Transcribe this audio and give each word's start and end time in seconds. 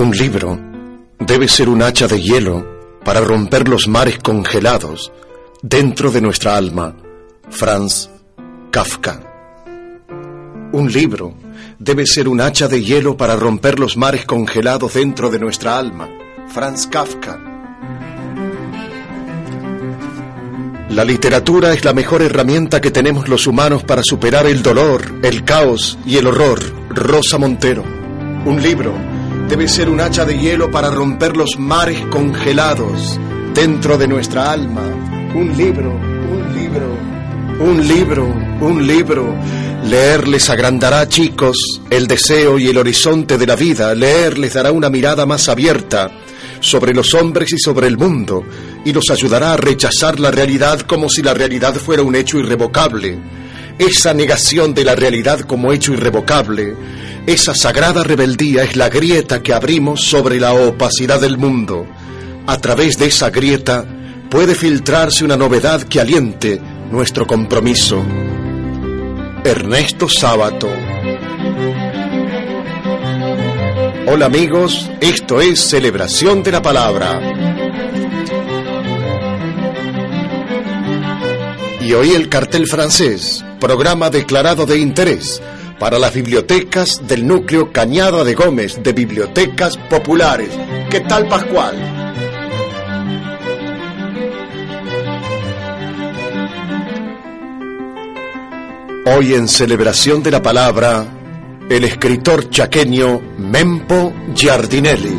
Un 0.00 0.12
libro 0.12 0.58
debe 1.18 1.46
ser 1.46 1.68
un 1.68 1.82
hacha 1.82 2.08
de 2.08 2.22
hielo 2.22 2.66
para 3.04 3.20
romper 3.20 3.68
los 3.68 3.86
mares 3.86 4.18
congelados 4.18 5.12
dentro 5.60 6.10
de 6.10 6.22
nuestra 6.22 6.56
alma. 6.56 6.96
Franz 7.50 8.08
Kafka. 8.70 9.20
Un 10.72 10.90
libro 10.90 11.34
debe 11.78 12.06
ser 12.06 12.28
un 12.28 12.40
hacha 12.40 12.66
de 12.66 12.82
hielo 12.82 13.18
para 13.18 13.36
romper 13.36 13.78
los 13.78 13.98
mares 13.98 14.24
congelados 14.24 14.94
dentro 14.94 15.28
de 15.28 15.38
nuestra 15.38 15.76
alma. 15.76 16.08
Franz 16.48 16.86
Kafka. 16.86 17.38
La 20.88 21.04
literatura 21.04 21.74
es 21.74 21.84
la 21.84 21.92
mejor 21.92 22.22
herramienta 22.22 22.80
que 22.80 22.90
tenemos 22.90 23.28
los 23.28 23.46
humanos 23.46 23.84
para 23.84 24.02
superar 24.02 24.46
el 24.46 24.62
dolor, 24.62 25.20
el 25.22 25.44
caos 25.44 25.98
y 26.06 26.16
el 26.16 26.26
horror. 26.26 26.58
Rosa 26.88 27.36
Montero. 27.36 27.84
Un 28.46 28.62
libro 28.62 29.09
debe 29.50 29.66
ser 29.66 29.88
un 29.88 30.00
hacha 30.00 30.24
de 30.24 30.38
hielo 30.38 30.70
para 30.70 30.90
romper 30.90 31.36
los 31.36 31.58
mares 31.58 32.00
congelados 32.08 33.18
dentro 33.52 33.98
de 33.98 34.06
nuestra 34.06 34.52
alma. 34.52 34.82
Un 35.34 35.56
libro, 35.56 35.90
un 35.90 36.54
libro, 36.54 36.96
un 37.58 37.88
libro, 37.88 38.26
un 38.60 38.86
libro. 38.86 39.34
Leer 39.86 40.28
les 40.28 40.48
agrandará, 40.48 41.08
chicos, 41.08 41.80
el 41.90 42.06
deseo 42.06 42.60
y 42.60 42.68
el 42.68 42.78
horizonte 42.78 43.38
de 43.38 43.46
la 43.48 43.56
vida. 43.56 43.92
Leer 43.92 44.38
les 44.38 44.54
dará 44.54 44.70
una 44.70 44.88
mirada 44.88 45.26
más 45.26 45.48
abierta 45.48 46.12
sobre 46.60 46.94
los 46.94 47.12
hombres 47.14 47.52
y 47.52 47.58
sobre 47.58 47.88
el 47.88 47.98
mundo, 47.98 48.44
y 48.84 48.92
los 48.92 49.10
ayudará 49.10 49.54
a 49.54 49.56
rechazar 49.56 50.20
la 50.20 50.30
realidad 50.30 50.82
como 50.82 51.08
si 51.08 51.22
la 51.22 51.34
realidad 51.34 51.74
fuera 51.74 52.04
un 52.04 52.14
hecho 52.14 52.38
irrevocable. 52.38 53.18
Esa 53.78 54.12
negación 54.14 54.74
de 54.74 54.84
la 54.84 54.94
realidad 54.94 55.40
como 55.40 55.72
hecho 55.72 55.92
irrevocable, 55.92 56.74
esa 57.26 57.54
sagrada 57.54 58.02
rebeldía 58.02 58.64
es 58.64 58.76
la 58.76 58.88
grieta 58.88 59.42
que 59.42 59.54
abrimos 59.54 60.02
sobre 60.02 60.40
la 60.40 60.52
opacidad 60.52 61.20
del 61.20 61.38
mundo. 61.38 61.86
A 62.46 62.58
través 62.58 62.98
de 62.98 63.06
esa 63.06 63.30
grieta 63.30 63.84
puede 64.30 64.54
filtrarse 64.54 65.24
una 65.24 65.36
novedad 65.36 65.82
que 65.82 66.00
aliente 66.00 66.60
nuestro 66.90 67.26
compromiso. 67.26 68.04
Ernesto 69.44 70.08
Sábato. 70.08 70.68
Hola 74.06 74.26
amigos, 74.26 74.90
esto 75.00 75.40
es 75.40 75.60
Celebración 75.60 76.42
de 76.42 76.52
la 76.52 76.60
Palabra. 76.60 77.20
Y 81.80 81.92
hoy 81.92 82.10
el 82.10 82.28
cartel 82.28 82.66
francés, 82.66 83.44
programa 83.60 84.10
declarado 84.10 84.66
de 84.66 84.78
interés 84.78 85.40
para 85.78 85.98
las 85.98 86.12
bibliotecas 86.12 87.06
del 87.06 87.26
núcleo 87.26 87.72
Cañada 87.72 88.24
de 88.24 88.34
Gómez 88.34 88.82
de 88.82 88.92
Bibliotecas 88.92 89.76
Populares. 89.76 90.50
¿Qué 90.90 91.00
tal 91.00 91.28
Pascual? 91.28 91.76
Hoy 99.06 99.34
en 99.34 99.48
celebración 99.48 100.22
de 100.22 100.30
la 100.30 100.42
palabra, 100.42 101.06
el 101.68 101.84
escritor 101.84 102.50
chaqueño 102.50 103.20
Mempo 103.38 104.12
Giardinelli. 104.34 105.18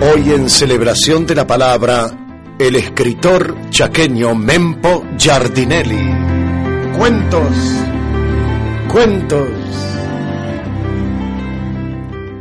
Hoy 0.00 0.32
en 0.32 0.48
celebración 0.48 1.26
de 1.26 1.34
la 1.34 1.46
palabra, 1.46 2.25
el 2.58 2.76
escritor 2.76 3.54
chaqueño 3.70 4.34
Mempo 4.34 5.04
Giardinelli. 5.18 6.10
Cuentos, 6.96 7.56
cuentos. 8.90 9.48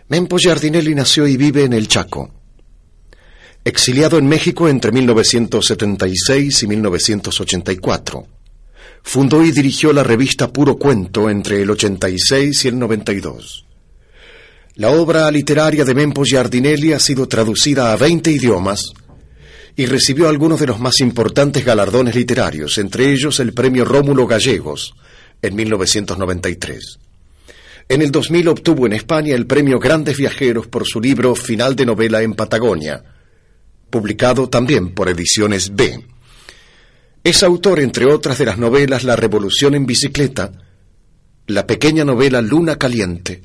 Mempo 0.09 0.37
Giardinelli 0.37 0.93
nació 0.93 1.25
y 1.25 1.37
vive 1.37 1.63
en 1.63 1.73
el 1.73 1.87
Chaco. 1.87 2.42
Exiliado 3.65 4.17
en 4.17 4.27
México 4.27 4.67
entre 4.67 4.91
1976 4.91 6.63
y 6.63 6.67
1984. 6.67 8.27
Fundó 9.03 9.41
y 9.41 9.51
dirigió 9.51 9.93
la 9.93 10.03
revista 10.03 10.51
Puro 10.51 10.75
Cuento 10.75 11.29
entre 11.29 11.61
el 11.61 11.69
86 11.69 12.65
y 12.65 12.67
el 12.67 12.77
92. 12.77 13.65
La 14.75 14.89
obra 14.89 15.31
literaria 15.31 15.85
de 15.85 15.95
Mempo 15.95 16.25
Giardinelli 16.25 16.91
ha 16.91 16.99
sido 16.99 17.25
traducida 17.29 17.93
a 17.93 17.95
20 17.95 18.31
idiomas 18.31 18.91
y 19.77 19.85
recibió 19.85 20.27
algunos 20.27 20.59
de 20.59 20.67
los 20.67 20.81
más 20.81 20.99
importantes 20.99 21.63
galardones 21.63 22.15
literarios, 22.15 22.77
entre 22.77 23.13
ellos 23.13 23.39
el 23.39 23.53
Premio 23.53 23.85
Rómulo 23.85 24.27
Gallegos 24.27 24.93
en 25.41 25.55
1993. 25.55 26.99
En 27.87 28.01
el 28.01 28.11
2000 28.11 28.47
obtuvo 28.49 28.87
en 28.87 28.93
España 28.93 29.35
el 29.35 29.45
Premio 29.45 29.79
Grandes 29.79 30.17
Viajeros 30.17 30.67
por 30.67 30.85
su 30.85 30.99
libro 30.99 31.33
Final 31.33 31.77
de 31.77 31.85
novela 31.85 32.21
en 32.21 32.33
Patagonia, 32.33 33.03
publicado 33.93 34.49
también 34.49 34.95
por 34.95 35.07
Ediciones 35.07 35.75
B. 35.75 36.03
Es 37.23 37.43
autor, 37.43 37.79
entre 37.79 38.07
otras 38.11 38.39
de 38.39 38.45
las 38.45 38.57
novelas 38.57 39.03
La 39.03 39.15
Revolución 39.15 39.75
en 39.75 39.85
Bicicleta, 39.85 40.51
la 41.45 41.67
pequeña 41.67 42.03
novela 42.03 42.41
Luna 42.41 42.77
Caliente, 42.77 43.43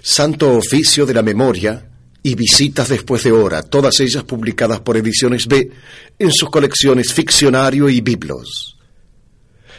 Santo 0.00 0.56
Oficio 0.56 1.04
de 1.04 1.12
la 1.12 1.20
Memoria, 1.20 1.90
y 2.22 2.34
Visitas 2.36 2.88
después 2.88 3.22
de 3.24 3.32
hora, 3.32 3.62
todas 3.62 4.00
ellas 4.00 4.24
publicadas 4.24 4.80
por 4.80 4.96
Ediciones 4.96 5.46
B 5.46 5.70
en 6.18 6.32
sus 6.32 6.48
colecciones 6.48 7.12
Ficcionario 7.12 7.90
y 7.90 8.00
Biblos. 8.00 8.78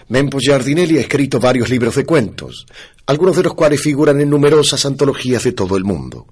Mempo 0.09 0.37
Giardinelli 0.37 0.99
ha 0.99 1.01
escrito 1.01 1.39
varios 1.39 1.71
libros 1.71 1.95
de 1.95 2.05
cuentos, 2.05 2.67
algunos 3.07 3.35
de 3.35 3.43
los 3.43 3.55
cuales 3.55 3.81
figuran 3.81 4.21
en 4.21 4.29
numerosas 4.29 4.85
antologías 4.85 5.43
de 5.43 5.53
todo 5.53 5.75
el 5.75 5.83
mundo. 5.83 6.27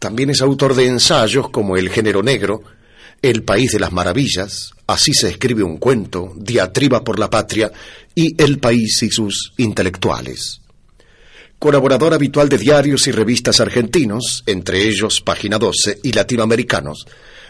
También 0.00 0.30
es 0.30 0.40
autor 0.40 0.74
de 0.74 0.86
ensayos 0.86 1.50
como 1.50 1.76
El 1.76 1.88
género 1.88 2.24
negro, 2.24 2.62
El 3.28 3.42
país 3.42 3.72
de 3.72 3.80
las 3.80 3.90
maravillas, 3.90 4.70
Así 4.86 5.12
se 5.12 5.28
escribe 5.28 5.64
un 5.64 5.78
cuento, 5.78 6.32
Diatriba 6.36 7.02
por 7.02 7.18
la 7.18 7.28
patria 7.28 7.72
y 8.14 8.40
El 8.40 8.60
país 8.60 9.02
y 9.02 9.10
sus 9.10 9.52
intelectuales. 9.56 10.60
Colaborador 11.58 12.14
habitual 12.14 12.48
de 12.48 12.56
diarios 12.56 13.08
y 13.08 13.10
revistas 13.10 13.58
argentinos, 13.58 14.44
entre 14.46 14.86
ellos 14.86 15.22
Página 15.22 15.58
12 15.58 15.98
y 16.04 16.12
latinoamericanos, 16.12 17.04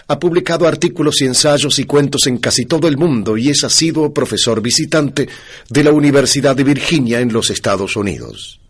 ha 0.08 0.18
publicado 0.18 0.66
artículos 0.66 1.20
y 1.20 1.26
ensayos 1.26 1.78
y 1.78 1.84
cuentos 1.84 2.26
en 2.26 2.38
casi 2.38 2.64
todo 2.64 2.88
el 2.88 2.96
mundo 2.96 3.36
y 3.36 3.50
es 3.50 3.62
asiduo 3.62 4.14
profesor 4.14 4.62
visitante 4.62 5.28
de 5.68 5.84
la 5.84 5.92
Universidad 5.92 6.56
de 6.56 6.64
Virginia 6.64 7.20
en 7.20 7.34
los 7.34 7.50
Estados 7.50 7.96
Unidos. 7.96 8.60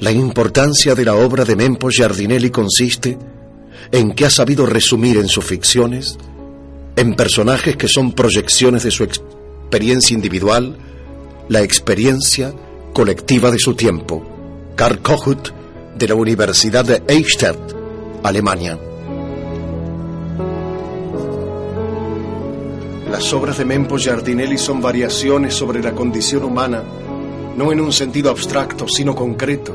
La 0.00 0.10
importancia 0.10 0.94
de 0.96 1.04
la 1.04 1.14
obra 1.14 1.44
de 1.44 1.54
Mempo 1.54 1.88
Giardinelli 1.88 2.50
consiste 2.50 3.16
en 3.92 4.12
que 4.12 4.26
ha 4.26 4.30
sabido 4.30 4.66
resumir 4.66 5.18
en 5.18 5.28
sus 5.28 5.44
ficciones 5.44 6.18
en 6.96 7.14
personajes 7.14 7.76
que 7.76 7.88
son 7.88 8.12
proyecciones 8.12 8.82
de 8.82 8.90
su 8.90 9.04
experiencia 9.04 10.14
individual, 10.14 10.76
la 11.48 11.60
experiencia 11.60 12.52
colectiva 12.92 13.50
de 13.50 13.58
su 13.58 13.74
tiempo. 13.74 14.26
Karl 14.74 15.00
Kohut, 15.00 15.50
de 15.96 16.08
la 16.08 16.14
Universidad 16.14 16.84
de 16.84 17.02
Eichstätt, 17.08 17.58
Alemania. 18.22 18.78
Las 23.10 23.32
obras 23.32 23.58
de 23.58 23.64
Mempo 23.64 23.96
Giardinelli 23.96 24.58
son 24.58 24.80
variaciones 24.80 25.54
sobre 25.54 25.82
la 25.82 25.92
condición 25.92 26.44
humana, 26.44 26.82
no 27.56 27.72
en 27.72 27.80
un 27.80 27.92
sentido 27.92 28.30
abstracto, 28.30 28.86
sino 28.88 29.14
concreto. 29.14 29.74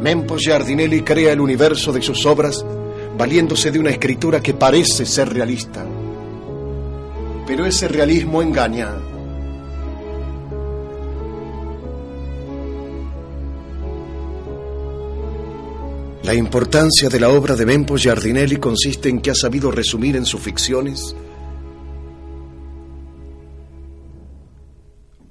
Mempo 0.00 0.36
Giardinelli 0.36 1.02
crea 1.02 1.32
el 1.32 1.40
universo 1.40 1.92
de 1.92 2.02
sus 2.02 2.24
obras 2.26 2.64
valiéndose 3.16 3.70
de 3.70 3.78
una 3.78 3.90
escritura 3.90 4.40
que 4.40 4.54
parece 4.54 5.04
ser 5.04 5.32
realista 5.32 5.84
pero 7.46 7.64
ese 7.64 7.86
realismo 7.88 8.42
engaña. 8.42 8.90
La 16.26 16.34
importancia 16.34 17.08
de 17.08 17.20
la 17.20 17.28
obra 17.28 17.54
de 17.54 17.64
Mempo 17.64 17.96
Giardinelli 17.96 18.56
consiste 18.56 19.08
en 19.08 19.20
que 19.20 19.30
ha 19.30 19.34
sabido 19.36 19.70
resumir 19.70 20.16
en 20.16 20.26
sus 20.26 20.40
ficciones 20.40 21.14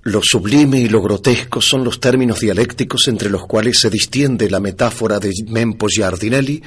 Lo 0.03 0.21
sublime 0.23 0.79
y 0.79 0.87
lo 0.87 1.01
grotesco 1.01 1.59
son 1.59 1.83
los 1.83 1.99
términos 1.99 2.39
dialécticos 2.39 3.09
entre 3.09 3.29
los 3.29 3.45
cuales 3.45 3.77
se 3.77 3.89
distiende 3.89 4.49
la 4.49 4.61
metáfora 4.61 5.19
de 5.19 5.33
Mempo 5.47 5.87
Giardinelli 5.89 6.63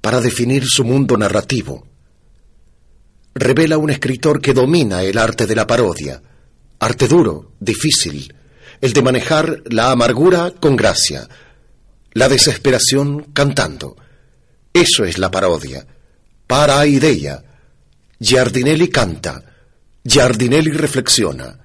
para 0.00 0.22
definir 0.22 0.64
su 0.64 0.82
mundo 0.82 1.18
narrativo. 1.18 1.86
Revela 3.34 3.76
un 3.76 3.90
escritor 3.90 4.40
que 4.40 4.54
domina 4.54 5.02
el 5.02 5.18
arte 5.18 5.46
de 5.46 5.54
la 5.54 5.66
parodia, 5.66 6.22
arte 6.78 7.06
duro, 7.06 7.52
difícil, 7.60 8.32
el 8.80 8.94
de 8.94 9.02
manejar 9.02 9.62
la 9.66 9.90
amargura 9.90 10.54
con 10.58 10.74
gracia, 10.74 11.28
la 12.12 12.28
desesperación 12.28 13.32
cantando. 13.32 13.96
Eso 14.72 15.04
es 15.04 15.18
la 15.18 15.30
parodia. 15.30 15.86
Para 16.46 16.86
idea. 16.86 17.42
Giardinelli 18.18 18.88
canta, 18.88 19.42
Giardinelli 20.04 20.70
reflexiona, 20.70 21.58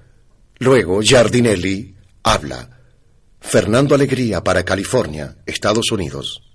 luego 0.58 1.00
Giardinelli 1.00 1.94
habla. 2.24 2.68
Fernando 3.40 3.94
Alegría 3.94 4.42
para 4.42 4.64
California, 4.64 5.36
Estados 5.46 5.92
Unidos. 5.92 6.47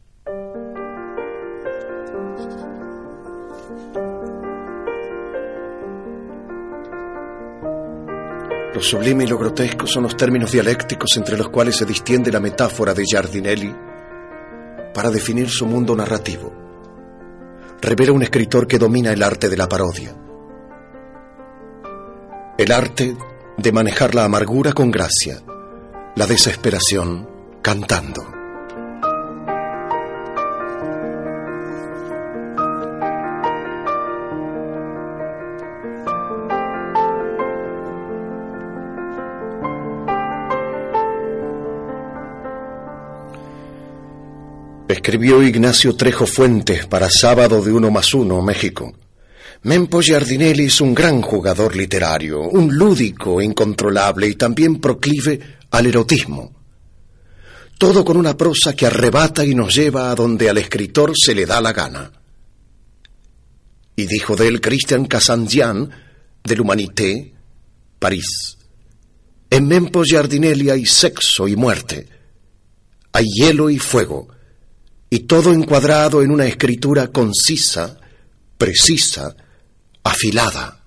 Lo 8.74 8.82
sublime 8.82 9.24
y 9.24 9.28
lo 9.28 9.38
grotesco 9.38 9.86
son 9.86 10.04
los 10.04 10.18
términos 10.18 10.52
dialécticos 10.52 11.16
entre 11.18 11.38
los 11.38 11.50
cuales 11.50 11.78
se 11.78 11.86
distiende 11.86 12.32
la 12.32 12.40
metáfora 12.40 12.94
de 12.94 13.06
Giardinelli 13.06 13.74
para 14.94 15.12
definir 15.12 15.50
su 15.50 15.68
mundo 15.68 15.96
narrativo. 15.96 16.52
Revela 17.82 18.14
un 18.14 18.24
escritor 18.24 18.66
que 18.66 18.80
domina 18.80 19.12
el 19.12 19.22
arte 19.22 19.50
de 19.50 19.58
la 19.58 19.70
parodia. 19.70 20.16
El 22.58 22.72
arte 22.72 23.16
de 23.58 23.72
manejar 23.72 24.16
la 24.16 24.24
amargura 24.24 24.74
con 24.74 24.90
gracia, 24.90 25.42
la 26.16 26.26
desesperación 26.26 27.30
cantando. 27.62 28.33
Escribió 45.04 45.44
Ignacio 45.44 45.98
Trejo 45.98 46.26
Fuentes 46.26 46.86
para 46.86 47.10
Sábado 47.10 47.62
de 47.62 47.74
Uno 47.74 47.92
más 47.92 48.14
Uno, 48.14 48.42
México. 48.42 48.94
Mempo 49.64 50.02
Giardinelli 50.02 50.68
es 50.68 50.80
un 50.80 50.94
gran 50.94 51.22
jugador 51.22 51.76
literario, 51.76 52.40
un 52.44 52.74
lúdico 52.74 53.42
incontrolable 53.42 54.30
y 54.30 54.36
también 54.36 54.80
proclive 54.80 55.58
al 55.72 55.88
erotismo. 55.88 56.54
Todo 57.78 58.06
con 58.06 58.16
una 58.16 58.38
prosa 58.38 58.74
que 58.78 58.86
arrebata 58.86 59.44
y 59.44 59.54
nos 59.54 59.76
lleva 59.76 60.10
a 60.10 60.16
donde 60.16 60.50
al 60.50 60.58
escritor 60.58 61.12
se 61.22 61.36
le 61.36 61.46
da 61.46 61.60
la 61.60 61.74
gana. 61.74 62.10
Y 63.98 64.06
dijo 64.06 64.38
de 64.38 64.48
él 64.48 64.62
Christian 64.62 65.04
Casandian, 65.08 65.92
del 66.46 66.62
Humanité, 66.62 67.34
París. 68.00 68.58
En 69.50 69.68
Mempo 69.68 70.06
Giardinelli 70.06 70.70
hay 70.70 70.86
sexo 70.86 71.50
y 71.50 71.58
muerte, 71.58 72.08
hay 73.12 73.26
hielo 73.26 73.70
y 73.70 73.80
fuego, 73.80 74.33
y 75.14 75.20
todo 75.20 75.54
encuadrado 75.54 76.24
en 76.24 76.32
una 76.32 76.48
escritura 76.48 77.10
concisa, 77.10 78.00
precisa, 78.58 79.36
afilada. 80.04 80.83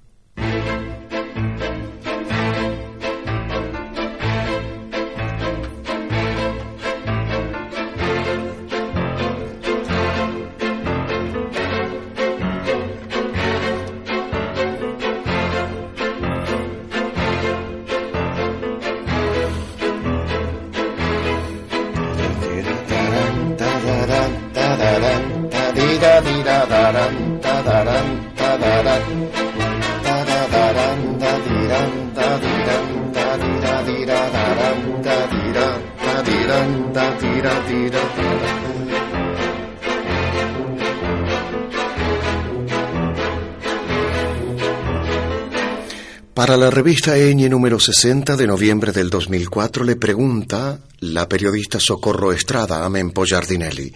Para 46.47 46.59
la 46.59 46.71
revista 46.71 47.17
número 47.17 47.81
60 47.81 48.37
de 48.37 48.47
noviembre 48.47 48.93
del 48.93 49.11
2004 49.11 49.83
le 49.83 49.97
pregunta 49.97 50.79
la 51.01 51.29
periodista 51.29 51.81
Socorro 51.81 52.33
Estrada 52.33 52.85
a 52.85 52.89
Mempo 52.89 53.25
Giardinelli. 53.25 53.93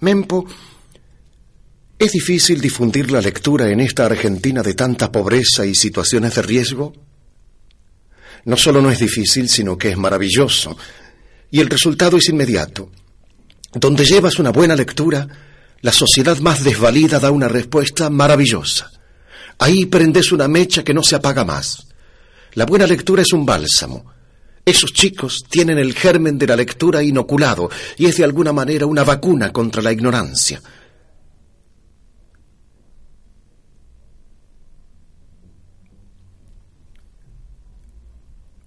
Mempo, 0.00 0.46
¿es 1.98 2.12
difícil 2.12 2.62
difundir 2.62 3.10
la 3.10 3.20
lectura 3.20 3.68
en 3.68 3.80
esta 3.80 4.06
Argentina 4.06 4.62
de 4.62 4.72
tanta 4.72 5.12
pobreza 5.12 5.66
y 5.66 5.74
situaciones 5.74 6.36
de 6.36 6.40
riesgo? 6.40 6.94
No 8.46 8.56
solo 8.56 8.80
no 8.80 8.90
es 8.90 8.98
difícil, 8.98 9.50
sino 9.50 9.76
que 9.76 9.90
es 9.90 9.98
maravilloso. 9.98 10.78
Y 11.50 11.60
el 11.60 11.68
resultado 11.68 12.16
es 12.16 12.30
inmediato. 12.30 12.90
Donde 13.74 14.06
llevas 14.06 14.38
una 14.38 14.50
buena 14.50 14.74
lectura, 14.74 15.28
la 15.82 15.92
sociedad 15.92 16.38
más 16.38 16.64
desvalida 16.64 17.20
da 17.20 17.30
una 17.30 17.48
respuesta 17.48 18.08
maravillosa. 18.08 18.95
Ahí 19.58 19.86
prendes 19.86 20.32
una 20.32 20.48
mecha 20.48 20.84
que 20.84 20.94
no 20.94 21.02
se 21.02 21.16
apaga 21.16 21.44
más. 21.44 21.86
La 22.54 22.66
buena 22.66 22.86
lectura 22.86 23.22
es 23.22 23.32
un 23.32 23.46
bálsamo. 23.46 24.04
Esos 24.64 24.92
chicos 24.92 25.44
tienen 25.48 25.78
el 25.78 25.94
germen 25.94 26.38
de 26.38 26.46
la 26.46 26.56
lectura 26.56 27.02
inoculado 27.02 27.70
y 27.96 28.06
es 28.06 28.16
de 28.16 28.24
alguna 28.24 28.52
manera 28.52 28.86
una 28.86 29.04
vacuna 29.04 29.52
contra 29.52 29.80
la 29.80 29.92
ignorancia. 29.92 30.60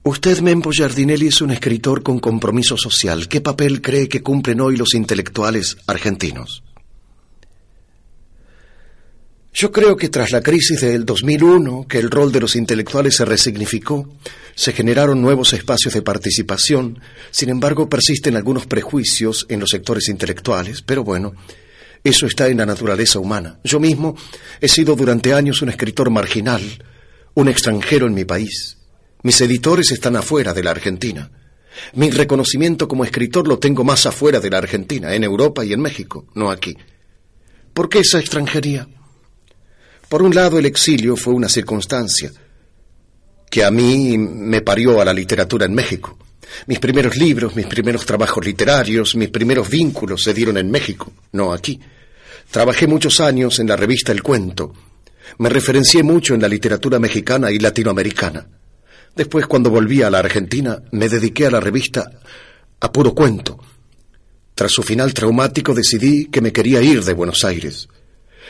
Usted, 0.03 0.39
Mempo 0.39 0.71
Giardinelli, 0.71 1.27
es 1.27 1.41
un 1.41 1.51
escritor 1.51 2.01
con 2.01 2.19
compromiso 2.19 2.77
social. 2.77 3.27
¿Qué 3.27 3.41
papel 3.41 3.81
cree 3.81 4.07
que 4.07 4.23
cumplen 4.23 4.61
hoy 4.61 4.75
los 4.75 4.93
intelectuales 4.95 5.77
argentinos? 5.85 6.63
Yo 9.53 9.71
creo 9.71 9.97
que 9.97 10.09
tras 10.09 10.31
la 10.31 10.41
crisis 10.41 10.81
del 10.81 11.05
2001, 11.05 11.87
que 11.87 11.97
el 11.97 12.11
rol 12.11 12.31
de 12.31 12.39
los 12.39 12.55
intelectuales 12.55 13.15
se 13.15 13.25
resignificó, 13.25 14.07
se 14.55 14.73
generaron 14.73 15.21
nuevos 15.21 15.53
espacios 15.53 15.93
de 15.93 16.03
participación, 16.03 16.99
sin 17.31 17.49
embargo 17.49 17.89
persisten 17.89 18.35
algunos 18.35 18.67
prejuicios 18.67 19.47
en 19.49 19.59
los 19.59 19.71
sectores 19.71 20.07
intelectuales, 20.07 20.83
pero 20.83 21.03
bueno, 21.03 21.33
eso 22.03 22.27
está 22.27 22.47
en 22.47 22.57
la 22.57 22.65
naturaleza 22.65 23.19
humana. 23.19 23.59
Yo 23.63 23.79
mismo 23.79 24.15
he 24.61 24.67
sido 24.67 24.95
durante 24.95 25.33
años 25.33 25.61
un 25.61 25.69
escritor 25.69 26.11
marginal, 26.11 26.61
un 27.33 27.47
extranjero 27.49 28.05
en 28.05 28.13
mi 28.13 28.25
país. 28.25 28.77
Mis 29.23 29.41
editores 29.41 29.91
están 29.91 30.15
afuera 30.15 30.53
de 30.53 30.63
la 30.63 30.71
Argentina. 30.71 31.31
Mi 31.93 32.11
reconocimiento 32.11 32.87
como 32.87 33.03
escritor 33.03 33.47
lo 33.47 33.57
tengo 33.57 33.83
más 33.83 34.05
afuera 34.05 34.39
de 34.39 34.49
la 34.49 34.59
Argentina, 34.59 35.13
en 35.13 35.23
Europa 35.23 35.65
y 35.65 35.73
en 35.73 35.81
México, 35.81 36.27
no 36.35 36.51
aquí. 36.51 36.77
¿Por 37.73 37.89
qué 37.89 37.99
esa 37.99 38.19
extranjería? 38.19 38.87
Por 40.09 40.23
un 40.23 40.33
lado, 40.33 40.57
el 40.57 40.65
exilio 40.65 41.15
fue 41.15 41.35
una 41.35 41.47
circunstancia 41.47 42.31
que 43.49 43.63
a 43.63 43.69
mí 43.69 44.17
me 44.17 44.61
parió 44.61 44.99
a 44.99 45.05
la 45.05 45.13
literatura 45.13 45.65
en 45.65 45.73
México. 45.73 46.17
Mis 46.65 46.79
primeros 46.79 47.15
libros, 47.15 47.55
mis 47.55 47.67
primeros 47.67 48.05
trabajos 48.07 48.43
literarios, 48.43 49.15
mis 49.15 49.29
primeros 49.29 49.69
vínculos 49.69 50.23
se 50.23 50.33
dieron 50.33 50.57
en 50.57 50.71
México, 50.71 51.11
no 51.33 51.53
aquí. 51.53 51.79
Trabajé 52.49 52.87
muchos 52.87 53.19
años 53.19 53.59
en 53.59 53.67
la 53.67 53.75
revista 53.75 54.11
El 54.11 54.23
Cuento. 54.23 54.73
Me 55.37 55.49
referencié 55.49 56.01
mucho 56.01 56.33
en 56.33 56.41
la 56.41 56.47
literatura 56.47 56.97
mexicana 56.97 57.51
y 57.51 57.59
latinoamericana. 57.59 58.47
Después, 59.15 59.45
cuando 59.45 59.69
volví 59.69 60.01
a 60.01 60.09
la 60.09 60.19
Argentina, 60.19 60.81
me 60.91 61.07
dediqué 61.07 61.45
a 61.45 61.51
la 61.51 61.59
revista 61.59 62.09
A 62.79 62.91
Puro 62.91 63.13
Cuento. 63.13 63.59
Tras 64.55 64.71
su 64.71 64.81
final 64.81 65.13
traumático 65.13 65.75
decidí 65.75 66.25
que 66.25 66.41
me 66.41 66.51
quería 66.51 66.81
ir 66.81 67.03
de 67.03 67.13
Buenos 67.13 67.43
Aires. 67.45 67.87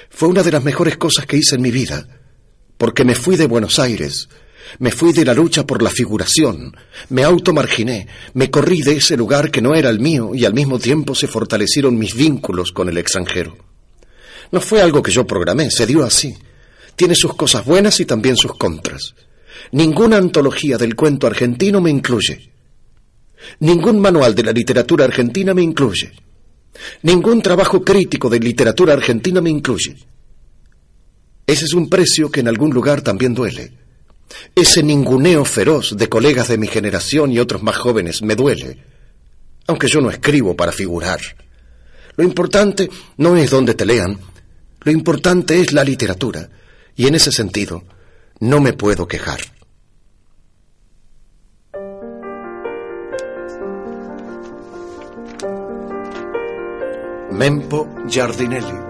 Fue 0.09 0.29
una 0.29 0.43
de 0.43 0.51
las 0.51 0.63
mejores 0.63 0.97
cosas 0.97 1.25
que 1.25 1.37
hice 1.37 1.55
en 1.55 1.61
mi 1.61 1.71
vida, 1.71 2.07
porque 2.77 3.05
me 3.05 3.15
fui 3.15 3.35
de 3.35 3.47
Buenos 3.47 3.79
Aires, 3.79 4.29
me 4.77 4.91
fui 4.91 5.13
de 5.13 5.25
la 5.25 5.33
lucha 5.33 5.65
por 5.65 5.81
la 5.81 5.89
figuración, 5.89 6.75
me 7.09 7.23
automarginé, 7.23 8.07
me 8.33 8.51
corrí 8.51 8.81
de 8.81 8.97
ese 8.97 9.17
lugar 9.17 9.49
que 9.49 9.61
no 9.61 9.73
era 9.73 9.89
el 9.89 9.99
mío 9.99 10.31
y 10.33 10.45
al 10.45 10.53
mismo 10.53 10.77
tiempo 10.77 11.15
se 11.15 11.27
fortalecieron 11.27 11.97
mis 11.97 12.13
vínculos 12.13 12.71
con 12.71 12.89
el 12.89 12.97
extranjero. 12.97 13.57
No 14.51 14.61
fue 14.61 14.81
algo 14.81 15.01
que 15.01 15.11
yo 15.11 15.25
programé, 15.25 15.69
se 15.71 15.85
dio 15.85 16.03
así. 16.03 16.35
Tiene 16.95 17.15
sus 17.15 17.33
cosas 17.35 17.65
buenas 17.65 17.99
y 17.99 18.05
también 18.05 18.35
sus 18.35 18.55
contras. 18.55 19.15
Ninguna 19.71 20.17
antología 20.17 20.77
del 20.77 20.95
cuento 20.95 21.27
argentino 21.27 21.81
me 21.81 21.89
incluye. 21.89 22.51
Ningún 23.59 23.99
manual 23.99 24.35
de 24.35 24.43
la 24.43 24.51
literatura 24.51 25.05
argentina 25.05 25.53
me 25.53 25.61
incluye. 25.61 26.11
Ningún 27.03 27.41
trabajo 27.41 27.83
crítico 27.83 28.29
de 28.29 28.39
literatura 28.39 28.93
argentina 28.93 29.41
me 29.41 29.49
incluye. 29.49 29.95
Ese 31.45 31.65
es 31.65 31.73
un 31.73 31.89
precio 31.89 32.29
que 32.29 32.41
en 32.41 32.47
algún 32.47 32.71
lugar 32.71 33.01
también 33.01 33.33
duele. 33.33 33.73
Ese 34.55 34.83
ninguneo 34.83 35.43
feroz 35.45 35.97
de 35.97 36.07
colegas 36.07 36.47
de 36.47 36.57
mi 36.57 36.67
generación 36.67 37.31
y 37.31 37.39
otros 37.39 37.63
más 37.63 37.77
jóvenes 37.77 38.21
me 38.21 38.35
duele, 38.35 38.77
aunque 39.67 39.88
yo 39.88 40.01
no 40.01 40.11
escribo 40.11 40.55
para 40.55 40.71
figurar. 40.71 41.19
Lo 42.15 42.23
importante 42.23 42.89
no 43.17 43.35
es 43.35 43.49
dónde 43.49 43.73
te 43.73 43.85
lean, 43.85 44.19
lo 44.81 44.91
importante 44.91 45.59
es 45.59 45.73
la 45.73 45.83
literatura, 45.83 46.49
y 46.95 47.07
en 47.07 47.15
ese 47.15 47.31
sentido 47.31 47.83
no 48.39 48.59
me 48.61 48.73
puedo 48.73 49.07
quejar. 49.07 49.39
Mempo 57.39 57.88
Giardinelli. 58.05 58.88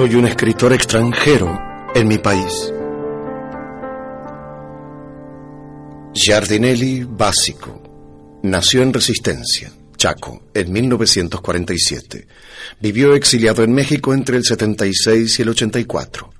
Soy 0.00 0.14
un 0.14 0.24
escritor 0.24 0.72
extranjero 0.72 1.60
en 1.94 2.08
mi 2.08 2.16
país. 2.16 2.72
Giardinelli 6.14 7.04
Básico 7.04 8.40
nació 8.42 8.80
en 8.80 8.94
Resistencia, 8.94 9.70
Chaco, 9.98 10.44
en 10.54 10.72
1947. 10.72 12.26
Vivió 12.80 13.14
exiliado 13.14 13.62
en 13.62 13.74
México 13.74 14.14
entre 14.14 14.38
el 14.38 14.44
76 14.44 15.38
y 15.38 15.42
el 15.42 15.50
84. 15.50 16.32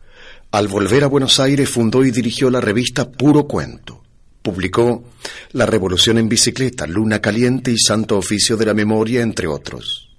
Al 0.52 0.66
volver 0.66 1.04
a 1.04 1.08
Buenos 1.08 1.38
Aires 1.38 1.68
fundó 1.68 2.02
y 2.02 2.10
dirigió 2.10 2.48
la 2.48 2.62
revista 2.62 3.10
Puro 3.10 3.46
Cuento. 3.46 4.02
Publicó 4.40 5.04
La 5.52 5.66
Revolución 5.66 6.16
en 6.16 6.30
Bicicleta, 6.30 6.86
Luna 6.86 7.20
Caliente 7.20 7.70
y 7.70 7.76
Santo 7.76 8.16
Oficio 8.16 8.56
de 8.56 8.64
la 8.64 8.72
Memoria, 8.72 9.20
entre 9.20 9.48
otros 9.48 10.09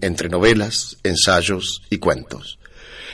entre 0.00 0.28
novelas, 0.28 0.96
ensayos 1.02 1.82
y 1.90 1.98
cuentos. 1.98 2.58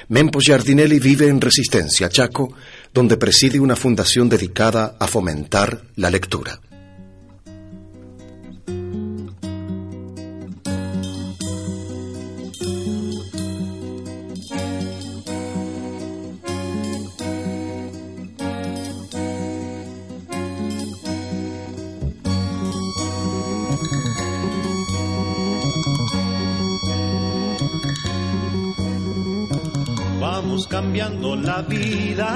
Mempo 0.09 0.41
Giardinelli 0.41 0.99
vive 0.99 1.29
en 1.29 1.41
Resistencia, 1.41 2.09
Chaco, 2.09 2.52
donde 2.93 3.17
preside 3.17 3.61
una 3.61 3.76
fundación 3.76 4.29
dedicada 4.29 4.97
a 4.99 5.07
fomentar 5.07 5.83
la 5.97 6.11
lectura. 6.11 6.61
La 31.11 31.62
vida 31.62 32.28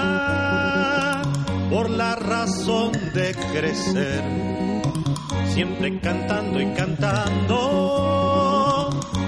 por 1.71 1.89
la 1.91 2.17
razón 2.17 2.91
de 3.15 3.33
crecer, 3.53 4.25
siempre 5.47 6.01
cantando 6.01 6.61
y 6.61 6.67
cantando, 6.75 7.61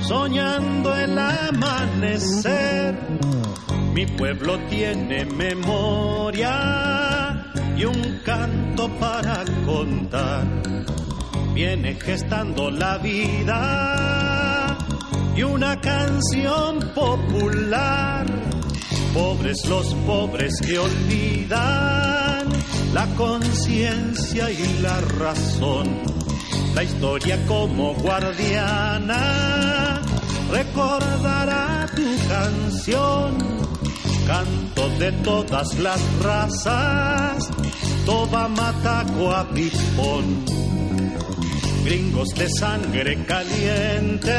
soñando 0.02 0.92
el 0.96 1.16
amanecer. 1.18 2.98
Mi 3.94 4.06
pueblo 4.06 4.58
tiene 4.68 5.24
memoria 5.24 6.52
y 7.76 7.84
un 7.84 8.20
canto 8.24 8.88
para 8.98 9.44
contar. 9.64 10.46
Viene 11.54 11.94
gestando 11.94 12.70
la 12.70 12.98
vida 12.98 14.76
y 15.36 15.42
una 15.42 15.80
canción 15.80 16.80
popular 16.94 18.47
pobres 19.18 19.66
los 19.68 19.94
pobres 20.06 20.54
que 20.64 20.78
olvidan 20.78 22.46
la 22.94 23.06
conciencia 23.16 24.48
y 24.48 24.78
la 24.80 25.00
razón. 25.00 25.88
La 26.74 26.84
historia 26.84 27.44
como 27.46 27.94
guardiana 27.94 29.20
recordará 30.52 31.90
tu 31.96 32.06
canción. 32.28 33.36
Canto 34.26 34.88
de 35.00 35.10
todas 35.24 35.78
las 35.78 36.00
razas, 36.22 37.50
toda 38.06 38.46
mataco 38.48 39.34
pipón. 39.52 40.44
Gringos 41.84 42.28
de 42.36 42.48
sangre 42.50 43.24
caliente, 43.24 44.38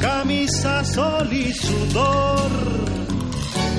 camisa, 0.00 0.84
sol 0.84 1.32
y 1.32 1.52
sudor. 1.52 2.83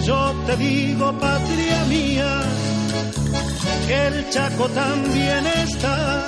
Yo 0.06 0.36
te 0.46 0.56
digo, 0.58 1.12
patria 1.20 1.86
mía, 1.86 2.42
que 3.88 4.08
el 4.08 4.30
Chaco 4.30 4.70
también 4.70 5.48
está 5.48 6.28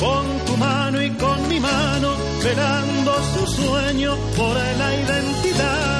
con 0.00 0.24
tu 0.46 0.56
mano 0.56 1.02
y 1.02 1.10
con 1.10 1.48
mi 1.48 1.60
mano, 1.60 2.16
velando 2.42 3.12
su 3.34 3.46
sueño 3.46 4.16
por 4.34 4.56
la 4.56 4.94
identidad. 5.02 5.92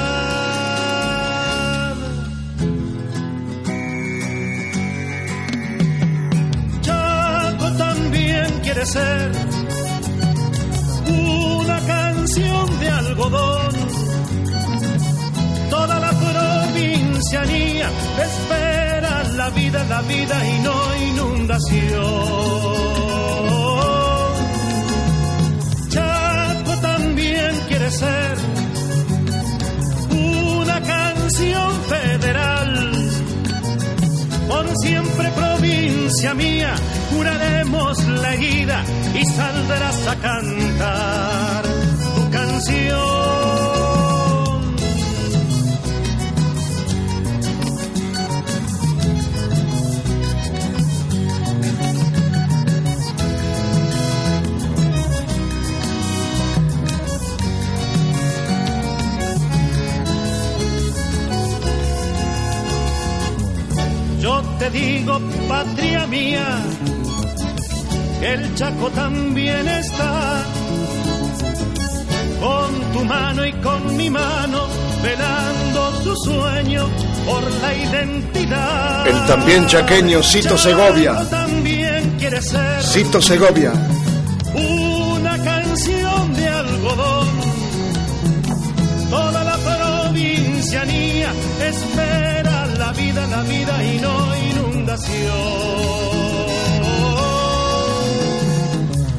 Chaco 6.81 7.71
también 7.77 8.59
quiere 8.63 8.85
ser 8.87 9.31
una 11.07 11.79
canción 11.85 12.79
de 12.79 12.89
algodón. 12.89 13.72
Espera 17.41 19.23
la 19.35 19.49
vida, 19.49 19.83
la 19.85 20.01
vida 20.01 20.47
y 20.47 20.59
no 20.59 20.97
inundación. 21.09 22.53
ser 27.93 28.37
una 30.09 30.81
canción 30.81 31.71
federal. 31.93 32.91
Por 34.47 34.77
siempre 34.77 35.29
provincia 35.31 36.33
mía, 36.33 36.73
curaremos 37.11 38.03
la 38.05 38.33
herida 38.33 38.83
y 39.13 39.25
saldrás 39.25 40.07
a 40.07 40.15
cantar 40.15 41.63
tu 42.15 42.31
canción. 42.31 43.12
Te 64.63 64.69
digo, 64.69 65.19
patria 65.49 66.07
mía, 66.07 66.61
el 68.21 68.55
Chaco 68.55 68.89
también 68.91 69.67
está. 69.67 70.43
Con 72.39 72.93
tu 72.93 73.05
mano 73.05 73.45
y 73.45 73.53
con 73.53 73.97
mi 73.97 74.09
mano, 74.09 74.67
velando 75.01 76.03
su 76.03 76.15
sueño 76.15 76.87
por 77.25 77.43
la 77.61 77.73
identidad. 77.75 79.07
El 79.07 79.25
también 79.25 79.67
chaqueño 79.67 80.21
Cito 80.23 80.57
Segovia. 80.57 81.15
Cito 82.81 83.21
Segovia. 83.21 83.92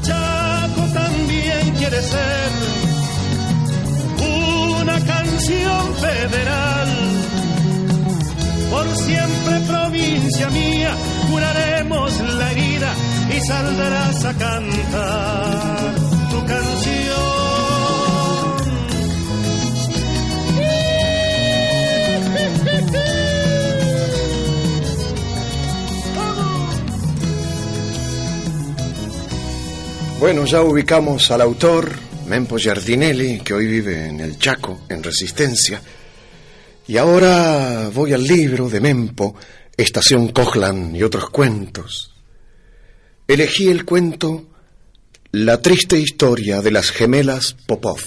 Chaco 0.03 0.83
también 0.93 1.75
quiere 1.79 2.03
ser 2.03 2.51
una 4.83 5.01
canción 5.01 5.95
federal. 5.97 6.89
Por 8.71 8.97
siempre 8.97 9.61
provincia 9.69 10.51
mía, 10.51 10.95
curaremos 11.31 12.21
la 12.39 12.51
herida 12.53 12.93
y 13.37 13.41
saldrás 13.47 14.25
a 14.25 14.33
cantar 14.35 15.95
tu 16.31 16.47
canción. 16.47 16.74
Bueno, 30.25 30.47
ya 30.47 30.63
ubicamos 30.63 31.31
al 31.33 31.43
autor, 31.43 31.93
Mempo 32.27 32.57
Giardinelli, 32.57 33.41
que 33.41 33.53
hoy 33.53 33.67
vive 33.67 34.07
en 34.07 34.21
el 34.21 34.39
Chaco, 34.39 34.87
en 34.89 35.03
Resistencia. 35.03 35.83
Y 36.87 36.97
ahora 36.97 37.91
voy 37.93 38.15
al 38.15 38.25
libro 38.25 38.71
de 38.71 38.81
Mempo, 38.81 39.35
Estación 39.77 40.29
Cojlan 40.29 40.97
y 40.97 41.03
otros 41.03 41.29
cuentos. 41.29 42.15
Elegí 43.29 43.69
el 43.69 43.85
cuento 43.85 44.47
La 45.31 45.61
triste 45.61 45.99
historia 45.99 46.63
de 46.63 46.71
las 46.71 46.91
gemelas 46.91 47.55
Popov, 47.67 48.01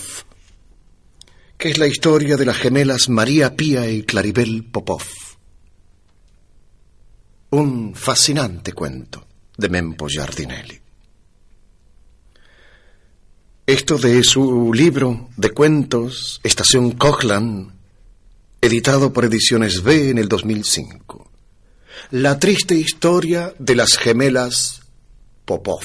que 1.56 1.70
es 1.70 1.78
la 1.78 1.86
historia 1.86 2.36
de 2.36 2.46
las 2.46 2.58
gemelas 2.58 3.10
María 3.10 3.56
Pía 3.56 3.88
y 3.92 4.02
Claribel 4.02 4.64
Popov. 4.64 5.04
Un 7.52 7.94
fascinante 7.94 8.74
cuento 8.74 9.24
de 9.56 9.70
Mempo 9.70 10.08
Giardinelli. 10.08 10.87
Esto 13.68 13.98
de 13.98 14.24
su 14.24 14.72
libro 14.74 15.28
de 15.36 15.50
cuentos, 15.50 16.40
Estación 16.42 16.92
Cochlan, 16.92 17.74
editado 18.62 19.12
por 19.12 19.26
Ediciones 19.26 19.84
B 19.84 20.10
en 20.10 20.18
el 20.18 20.30
2005. 20.30 21.30
La 22.12 22.40
triste 22.40 22.76
historia 22.76 23.54
de 23.60 23.76
las 23.76 23.98
gemelas 23.98 24.84
Popov. 25.44 25.82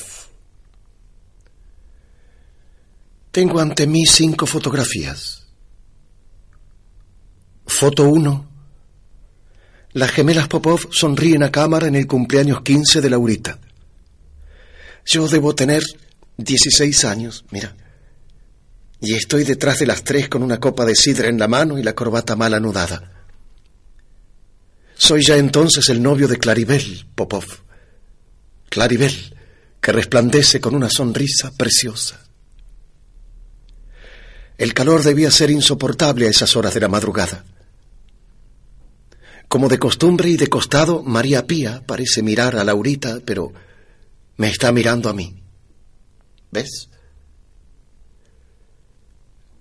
Tengo 3.32 3.58
ante 3.58 3.88
mí 3.88 4.06
cinco 4.06 4.46
fotografías. 4.46 5.48
Foto 7.66 8.04
1. 8.04 8.48
Las 9.94 10.12
gemelas 10.12 10.46
Popov 10.46 10.86
sonríen 10.92 11.42
a 11.42 11.50
cámara 11.50 11.88
en 11.88 11.96
el 11.96 12.06
cumpleaños 12.06 12.62
15 12.62 13.00
de 13.00 13.10
Laurita. 13.10 13.58
Yo 15.04 15.26
debo 15.26 15.56
tener 15.56 15.82
16 16.42 17.04
años, 17.04 17.44
mira. 17.50 17.74
Y 19.00 19.14
estoy 19.14 19.44
detrás 19.44 19.78
de 19.78 19.86
las 19.86 20.04
tres 20.04 20.28
con 20.28 20.42
una 20.42 20.60
copa 20.60 20.84
de 20.84 20.94
sidra 20.94 21.28
en 21.28 21.38
la 21.38 21.48
mano 21.48 21.78
y 21.78 21.82
la 21.82 21.94
corbata 21.94 22.36
mal 22.36 22.54
anudada. 22.54 23.12
Soy 24.94 25.24
ya 25.24 25.36
entonces 25.36 25.88
el 25.88 26.00
novio 26.00 26.28
de 26.28 26.38
Claribel, 26.38 27.06
Popov. 27.14 27.44
Claribel, 28.68 29.34
que 29.80 29.90
resplandece 29.90 30.60
con 30.60 30.76
una 30.76 30.88
sonrisa 30.88 31.50
preciosa. 31.50 32.20
El 34.56 34.74
calor 34.74 35.02
debía 35.02 35.32
ser 35.32 35.50
insoportable 35.50 36.28
a 36.28 36.30
esas 36.30 36.54
horas 36.54 36.72
de 36.72 36.80
la 36.80 36.88
madrugada. 36.88 37.44
Como 39.48 39.68
de 39.68 39.80
costumbre 39.80 40.30
y 40.30 40.36
de 40.36 40.46
costado, 40.46 41.02
María 41.02 41.46
Pía 41.48 41.82
parece 41.84 42.22
mirar 42.22 42.56
a 42.56 42.62
Laurita, 42.62 43.18
pero 43.24 43.52
me 44.36 44.48
está 44.48 44.70
mirando 44.70 45.10
a 45.10 45.12
mí. 45.12 45.41
¿Ves? 46.52 46.90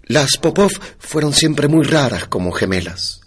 Las 0.03 0.37
Popov 0.37 0.71
fueron 0.99 1.33
siempre 1.33 1.69
muy 1.69 1.85
raras 1.85 2.27
como 2.27 2.51
gemelas. 2.51 3.21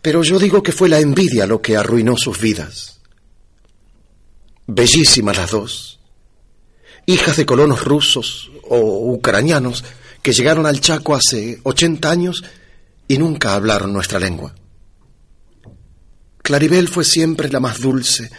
Pero 0.00 0.22
yo 0.22 0.38
digo 0.38 0.62
que 0.62 0.70
fue 0.70 0.88
la 0.88 1.00
envidia 1.00 1.44
lo 1.46 1.60
que 1.60 1.76
arruinó 1.76 2.16
sus 2.16 2.40
vidas. 2.40 3.00
Bellísimas 4.66 5.36
las 5.36 5.50
dos, 5.50 6.00
hijas 7.04 7.36
de 7.36 7.44
colonos 7.44 7.84
rusos 7.84 8.50
o 8.62 9.12
ucranianos 9.12 9.84
que 10.22 10.32
llegaron 10.32 10.66
al 10.66 10.80
Chaco 10.80 11.14
hace 11.16 11.60
80 11.64 12.10
años 12.10 12.44
y 13.08 13.18
nunca 13.18 13.54
hablaron 13.54 13.92
nuestra 13.92 14.20
lengua. 14.20 14.54
Claribel 16.42 16.88
fue 16.88 17.04
siempre 17.04 17.50
la 17.50 17.60
más 17.60 17.80
dulce 17.80 18.30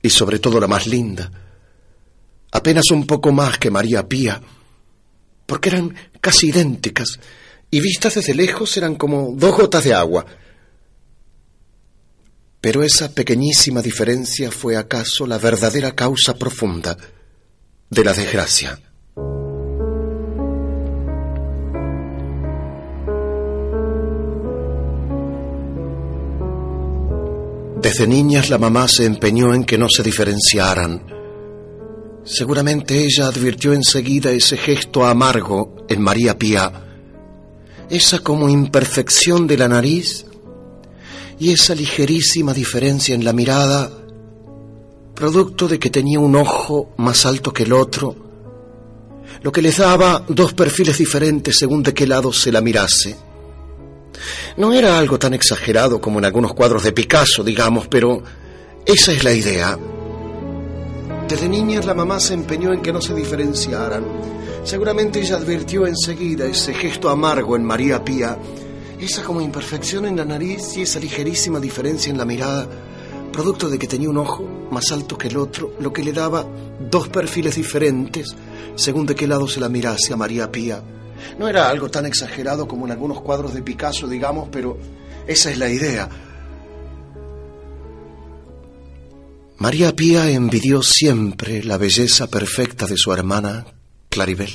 y 0.00 0.08
sobre 0.08 0.38
todo 0.38 0.58
la 0.58 0.66
más 0.66 0.86
linda 0.86 1.43
apenas 2.54 2.84
un 2.92 3.04
poco 3.04 3.32
más 3.32 3.58
que 3.58 3.70
María 3.70 4.08
Pía, 4.08 4.40
porque 5.44 5.68
eran 5.70 5.94
casi 6.20 6.48
idénticas 6.48 7.18
y 7.70 7.80
vistas 7.80 8.14
desde 8.14 8.32
lejos 8.32 8.76
eran 8.76 8.94
como 8.94 9.32
dos 9.34 9.56
gotas 9.56 9.82
de 9.82 9.92
agua. 9.92 10.24
Pero 12.60 12.84
esa 12.84 13.12
pequeñísima 13.12 13.82
diferencia 13.82 14.52
fue 14.52 14.76
acaso 14.76 15.26
la 15.26 15.38
verdadera 15.38 15.92
causa 15.96 16.36
profunda 16.36 16.96
de 17.90 18.04
la 18.04 18.14
desgracia. 18.14 18.78
Desde 27.82 28.06
niñas 28.06 28.48
la 28.48 28.58
mamá 28.58 28.86
se 28.88 29.04
empeñó 29.04 29.52
en 29.52 29.64
que 29.64 29.76
no 29.76 29.88
se 29.90 30.04
diferenciaran. 30.04 31.13
Seguramente 32.24 33.04
ella 33.04 33.26
advirtió 33.26 33.74
enseguida 33.74 34.30
ese 34.30 34.56
gesto 34.56 35.04
amargo 35.04 35.84
en 35.90 36.00
María 36.00 36.38
Pía, 36.38 36.72
esa 37.90 38.20
como 38.20 38.48
imperfección 38.48 39.46
de 39.46 39.58
la 39.58 39.68
nariz 39.68 40.24
y 41.38 41.52
esa 41.52 41.74
ligerísima 41.74 42.54
diferencia 42.54 43.14
en 43.14 43.24
la 43.26 43.34
mirada, 43.34 43.90
producto 45.14 45.68
de 45.68 45.78
que 45.78 45.90
tenía 45.90 46.18
un 46.18 46.34
ojo 46.34 46.94
más 46.96 47.26
alto 47.26 47.52
que 47.52 47.64
el 47.64 47.74
otro, 47.74 48.16
lo 49.42 49.52
que 49.52 49.60
les 49.60 49.76
daba 49.76 50.24
dos 50.26 50.54
perfiles 50.54 50.96
diferentes 50.96 51.56
según 51.58 51.82
de 51.82 51.92
qué 51.92 52.06
lado 52.06 52.32
se 52.32 52.50
la 52.50 52.62
mirase. 52.62 53.16
No 54.56 54.72
era 54.72 54.98
algo 54.98 55.18
tan 55.18 55.34
exagerado 55.34 56.00
como 56.00 56.20
en 56.20 56.24
algunos 56.24 56.54
cuadros 56.54 56.84
de 56.84 56.92
Picasso, 56.92 57.44
digamos, 57.44 57.86
pero 57.88 58.22
esa 58.86 59.12
es 59.12 59.22
la 59.24 59.32
idea. 59.32 59.78
Desde 61.28 61.48
niñas 61.48 61.86
la 61.86 61.94
mamá 61.94 62.20
se 62.20 62.34
empeñó 62.34 62.72
en 62.72 62.82
que 62.82 62.92
no 62.92 63.00
se 63.00 63.14
diferenciaran. 63.14 64.04
Seguramente 64.62 65.20
ella 65.20 65.36
advirtió 65.36 65.86
enseguida 65.86 66.46
ese 66.46 66.74
gesto 66.74 67.08
amargo 67.08 67.56
en 67.56 67.64
María 67.64 68.04
Pía, 68.04 68.38
esa 69.00 69.22
como 69.22 69.40
imperfección 69.40 70.06
en 70.06 70.16
la 70.16 70.24
nariz 70.24 70.76
y 70.76 70.82
esa 70.82 71.00
ligerísima 71.00 71.60
diferencia 71.60 72.10
en 72.10 72.18
la 72.18 72.24
mirada, 72.24 72.68
producto 73.32 73.68
de 73.68 73.78
que 73.78 73.86
tenía 73.86 74.10
un 74.10 74.18
ojo 74.18 74.44
más 74.70 74.92
alto 74.92 75.16
que 75.16 75.28
el 75.28 75.36
otro, 75.36 75.72
lo 75.80 75.92
que 75.92 76.04
le 76.04 76.12
daba 76.12 76.46
dos 76.90 77.08
perfiles 77.08 77.56
diferentes 77.56 78.34
según 78.76 79.06
de 79.06 79.14
qué 79.14 79.26
lado 79.26 79.48
se 79.48 79.60
la 79.60 79.68
mirase 79.68 80.12
a 80.12 80.16
María 80.16 80.50
Pía. 80.52 80.82
No 81.38 81.48
era 81.48 81.68
algo 81.68 81.90
tan 81.90 82.06
exagerado 82.06 82.68
como 82.68 82.86
en 82.86 82.92
algunos 82.92 83.20
cuadros 83.22 83.54
de 83.54 83.62
Picasso, 83.62 84.06
digamos, 84.06 84.48
pero 84.50 84.76
esa 85.26 85.50
es 85.50 85.58
la 85.58 85.70
idea. 85.70 86.08
María 89.58 89.94
Pía 89.94 90.30
envidió 90.30 90.82
siempre 90.82 91.62
la 91.62 91.78
belleza 91.78 92.26
perfecta 92.28 92.86
de 92.86 92.96
su 92.96 93.12
hermana 93.12 93.64
Claribel. 94.08 94.52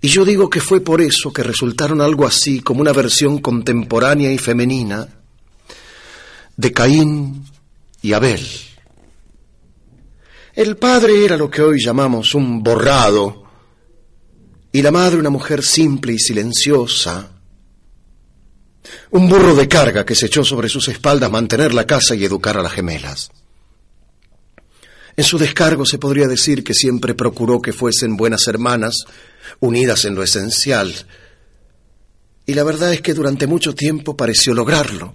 Y 0.00 0.08
yo 0.08 0.24
digo 0.24 0.50
que 0.50 0.60
fue 0.60 0.80
por 0.80 1.00
eso 1.00 1.32
que 1.32 1.42
resultaron 1.42 2.00
algo 2.00 2.26
así 2.26 2.60
como 2.60 2.80
una 2.80 2.92
versión 2.92 3.38
contemporánea 3.38 4.32
y 4.32 4.38
femenina 4.38 5.08
de 6.56 6.72
Caín 6.72 7.44
y 8.02 8.12
Abel. 8.12 8.44
El 10.54 10.76
padre 10.76 11.24
era 11.24 11.36
lo 11.36 11.48
que 11.48 11.62
hoy 11.62 11.80
llamamos 11.80 12.34
un 12.34 12.62
borrado, 12.62 13.44
y 14.72 14.82
la 14.82 14.90
madre 14.90 15.18
una 15.18 15.30
mujer 15.30 15.62
simple 15.62 16.12
y 16.12 16.18
silenciosa, 16.18 17.37
un 19.10 19.28
burro 19.28 19.54
de 19.54 19.68
carga 19.68 20.04
que 20.04 20.14
se 20.14 20.26
echó 20.26 20.44
sobre 20.44 20.68
sus 20.68 20.88
espaldas 20.88 21.30
mantener 21.30 21.74
la 21.74 21.86
casa 21.86 22.14
y 22.14 22.24
educar 22.24 22.56
a 22.56 22.62
las 22.62 22.72
gemelas. 22.72 23.30
En 25.16 25.24
su 25.24 25.38
descargo 25.38 25.84
se 25.84 25.98
podría 25.98 26.26
decir 26.26 26.62
que 26.62 26.74
siempre 26.74 27.14
procuró 27.14 27.60
que 27.60 27.72
fuesen 27.72 28.16
buenas 28.16 28.46
hermanas, 28.46 29.04
unidas 29.60 30.04
en 30.04 30.14
lo 30.14 30.22
esencial, 30.22 30.94
y 32.46 32.54
la 32.54 32.64
verdad 32.64 32.92
es 32.92 33.02
que 33.02 33.14
durante 33.14 33.46
mucho 33.46 33.74
tiempo 33.74 34.16
pareció 34.16 34.54
lograrlo 34.54 35.14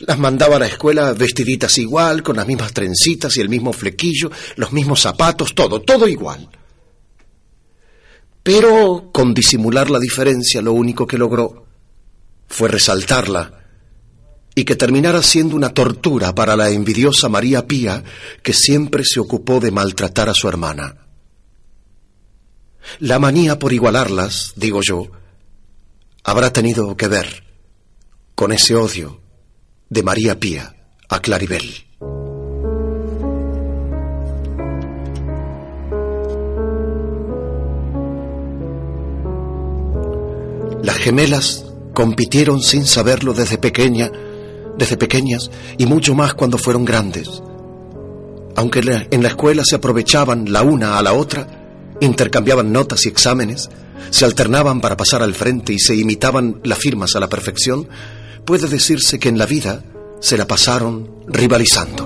las 0.00 0.18
mandaba 0.18 0.56
a 0.56 0.60
la 0.60 0.66
escuela 0.66 1.12
vestiditas 1.12 1.78
igual, 1.78 2.22
con 2.22 2.36
las 2.36 2.46
mismas 2.46 2.72
trencitas 2.72 3.36
y 3.36 3.40
el 3.40 3.48
mismo 3.48 3.72
flequillo, 3.72 4.30
los 4.56 4.72
mismos 4.72 5.00
zapatos, 5.00 5.54
todo, 5.54 5.82
todo 5.82 6.08
igual. 6.08 6.48
Pero 8.42 9.10
con 9.12 9.34
disimular 9.34 9.90
la 9.90 9.98
diferencia 9.98 10.62
lo 10.62 10.72
único 10.72 11.06
que 11.06 11.18
logró 11.18 11.66
fue 12.50 12.68
resaltarla 12.68 13.52
y 14.54 14.64
que 14.64 14.76
terminara 14.76 15.22
siendo 15.22 15.56
una 15.56 15.72
tortura 15.72 16.34
para 16.34 16.56
la 16.56 16.68
envidiosa 16.68 17.28
María 17.28 17.66
Pía 17.66 18.02
que 18.42 18.52
siempre 18.52 19.04
se 19.04 19.20
ocupó 19.20 19.60
de 19.60 19.70
maltratar 19.70 20.28
a 20.28 20.34
su 20.34 20.48
hermana. 20.48 21.06
La 22.98 23.18
manía 23.20 23.58
por 23.58 23.72
igualarlas, 23.72 24.52
digo 24.56 24.80
yo, 24.82 25.10
habrá 26.24 26.52
tenido 26.52 26.96
que 26.96 27.08
ver 27.08 27.44
con 28.34 28.52
ese 28.52 28.74
odio 28.74 29.20
de 29.88 30.02
María 30.02 30.38
Pía 30.38 30.74
a 31.08 31.20
Claribel. 31.20 31.86
Las 40.82 40.96
gemelas 40.96 41.69
compitieron 42.00 42.62
sin 42.62 42.86
saberlo 42.86 43.34
desde 43.34 43.58
pequeña, 43.58 44.10
desde 44.78 44.96
pequeñas 44.96 45.50
y 45.76 45.84
mucho 45.84 46.14
más 46.14 46.32
cuando 46.32 46.56
fueron 46.56 46.86
grandes. 46.86 47.42
Aunque 48.56 48.80
en 49.10 49.22
la 49.22 49.28
escuela 49.28 49.64
se 49.66 49.76
aprovechaban 49.76 50.50
la 50.50 50.62
una 50.62 50.96
a 50.96 51.02
la 51.02 51.12
otra, 51.12 51.46
intercambiaban 52.00 52.72
notas 52.72 53.04
y 53.04 53.10
exámenes, 53.10 53.68
se 54.08 54.24
alternaban 54.24 54.80
para 54.80 54.96
pasar 54.96 55.22
al 55.22 55.34
frente 55.34 55.74
y 55.74 55.78
se 55.78 55.94
imitaban 55.94 56.62
las 56.64 56.78
firmas 56.78 57.16
a 57.16 57.20
la 57.20 57.28
perfección, 57.28 57.86
puede 58.46 58.66
decirse 58.66 59.18
que 59.18 59.28
en 59.28 59.36
la 59.36 59.44
vida 59.44 59.84
se 60.20 60.38
la 60.38 60.46
pasaron 60.46 61.26
rivalizando. 61.28 61.99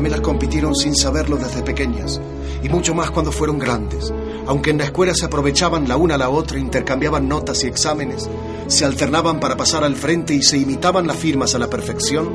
Las 0.00 0.06
gemelas 0.06 0.26
compitieron 0.26 0.74
sin 0.74 0.96
saberlo 0.96 1.36
desde 1.36 1.60
pequeñas 1.60 2.22
y 2.62 2.70
mucho 2.70 2.94
más 2.94 3.10
cuando 3.10 3.30
fueron 3.30 3.58
grandes. 3.58 4.10
Aunque 4.46 4.70
en 4.70 4.78
la 4.78 4.84
escuela 4.84 5.12
se 5.12 5.26
aprovechaban 5.26 5.86
la 5.86 5.98
una 5.98 6.14
a 6.14 6.18
la 6.18 6.30
otra, 6.30 6.58
intercambiaban 6.58 7.28
notas 7.28 7.62
y 7.64 7.66
exámenes, 7.66 8.26
se 8.66 8.86
alternaban 8.86 9.40
para 9.40 9.58
pasar 9.58 9.84
al 9.84 9.96
frente 9.96 10.32
y 10.32 10.42
se 10.42 10.56
imitaban 10.56 11.06
las 11.06 11.18
firmas 11.18 11.54
a 11.54 11.58
la 11.58 11.68
perfección, 11.68 12.30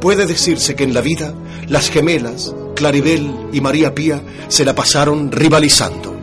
puede 0.00 0.24
decirse 0.24 0.76
que 0.76 0.84
en 0.84 0.94
la 0.94 1.02
vida 1.02 1.34
las 1.68 1.90
gemelas, 1.90 2.54
Claribel 2.74 3.50
y 3.52 3.60
María 3.60 3.94
Pía, 3.94 4.22
se 4.48 4.64
la 4.64 4.74
pasaron 4.74 5.30
rivalizando. 5.30 6.13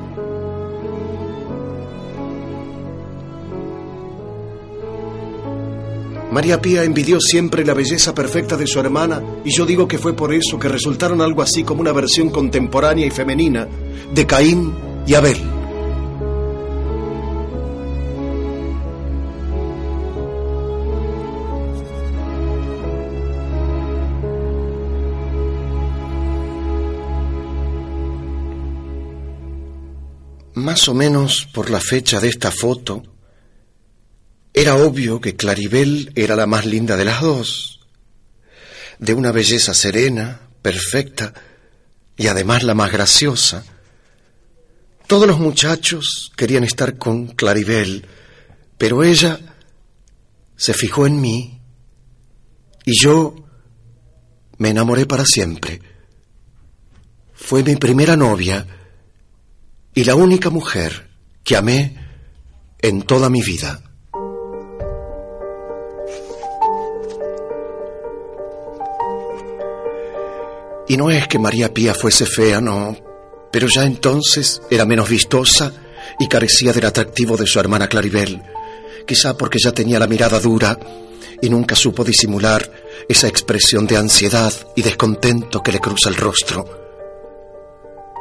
María 6.32 6.62
Pía 6.62 6.86
envidió 6.86 7.20
siempre 7.20 7.66
la 7.66 7.74
belleza 7.74 8.16
perfecta 8.16 8.56
de 8.56 8.66
su 8.66 8.80
hermana 8.80 9.22
y 9.44 9.52
yo 9.52 9.66
digo 9.66 9.86
que 9.86 9.98
fue 9.98 10.14
por 10.14 10.34
eso 10.34 10.58
que 10.58 10.70
resultaron 10.70 11.22
algo 11.22 11.42
así 11.42 11.66
como 11.66 11.82
una 11.82 11.92
versión 11.92 12.30
contemporánea 12.30 13.06
y 13.06 13.12
femenina 13.12 13.68
de 14.14 14.26
Caín 14.26 14.74
y 15.06 15.14
Abel. 15.14 15.38
Más 30.54 30.88
o 30.88 30.94
menos 30.94 31.46
por 31.54 31.70
la 31.70 31.82
fecha 31.82 32.22
de 32.22 32.30
esta 32.30 32.52
foto, 32.52 33.04
era 34.54 34.76
obvio 34.76 35.22
que 35.22 35.36
Claribel 35.36 36.12
era 36.16 36.36
la 36.36 36.46
más 36.46 36.66
linda 36.66 36.98
de 36.98 37.06
las 37.06 37.22
dos, 37.22 37.80
de 39.00 39.14
una 39.14 39.32
belleza 39.32 39.74
serena, 39.74 40.42
perfecta 40.62 41.34
y 42.18 42.28
además 42.28 42.64
la 42.64 42.74
más 42.74 42.92
graciosa. 42.92 43.64
Todos 45.08 45.28
los 45.28 45.40
muchachos 45.40 46.32
querían 46.36 46.64
estar 46.64 46.98
con 46.98 47.28
Claribel, 47.28 48.06
pero 48.78 49.04
ella 49.04 49.40
se 50.56 50.74
fijó 50.74 51.08
en 51.08 51.20
mí 51.20 51.62
y 52.86 53.00
yo 53.00 53.36
me 54.58 54.70
enamoré 54.70 55.06
para 55.06 55.26
siempre. 55.26 55.82
Fue 57.34 57.64
mi 57.64 57.76
primera 57.78 58.16
novia 58.16 58.68
y 59.94 60.04
la 60.04 60.16
única 60.16 60.50
mujer 60.50 61.10
que 61.44 61.56
amé 61.56 61.98
en 62.80 63.02
toda 63.02 63.30
mi 63.30 63.42
vida. 63.42 63.91
Y 70.92 70.98
no 70.98 71.10
es 71.10 71.26
que 71.30 71.40
María 71.40 71.74
Pía 71.74 71.94
fuese 71.94 72.26
fea, 72.26 72.60
no, 72.60 72.98
pero 73.50 73.66
ya 73.74 73.86
entonces 73.86 74.62
era 74.70 74.86
menos 74.86 75.08
vistosa 75.08 75.72
y 76.20 76.28
carecía 76.28 76.74
del 76.74 76.86
atractivo 76.86 77.38
de 77.38 77.48
su 77.48 77.62
hermana 77.62 77.88
Claribel, 77.88 78.44
quizá 79.08 79.38
porque 79.38 79.58
ya 79.58 79.72
tenía 79.72 80.00
la 80.00 80.08
mirada 80.08 80.42
dura 80.42 80.78
y 81.42 81.50
nunca 81.50 81.78
supo 81.78 82.04
disimular 82.04 82.70
esa 83.08 83.30
expresión 83.30 83.88
de 83.88 83.96
ansiedad 83.96 84.52
y 84.76 84.82
descontento 84.82 85.64
que 85.64 85.72
le 85.72 85.80
cruza 85.80 86.10
el 86.10 86.18
rostro, 86.18 86.66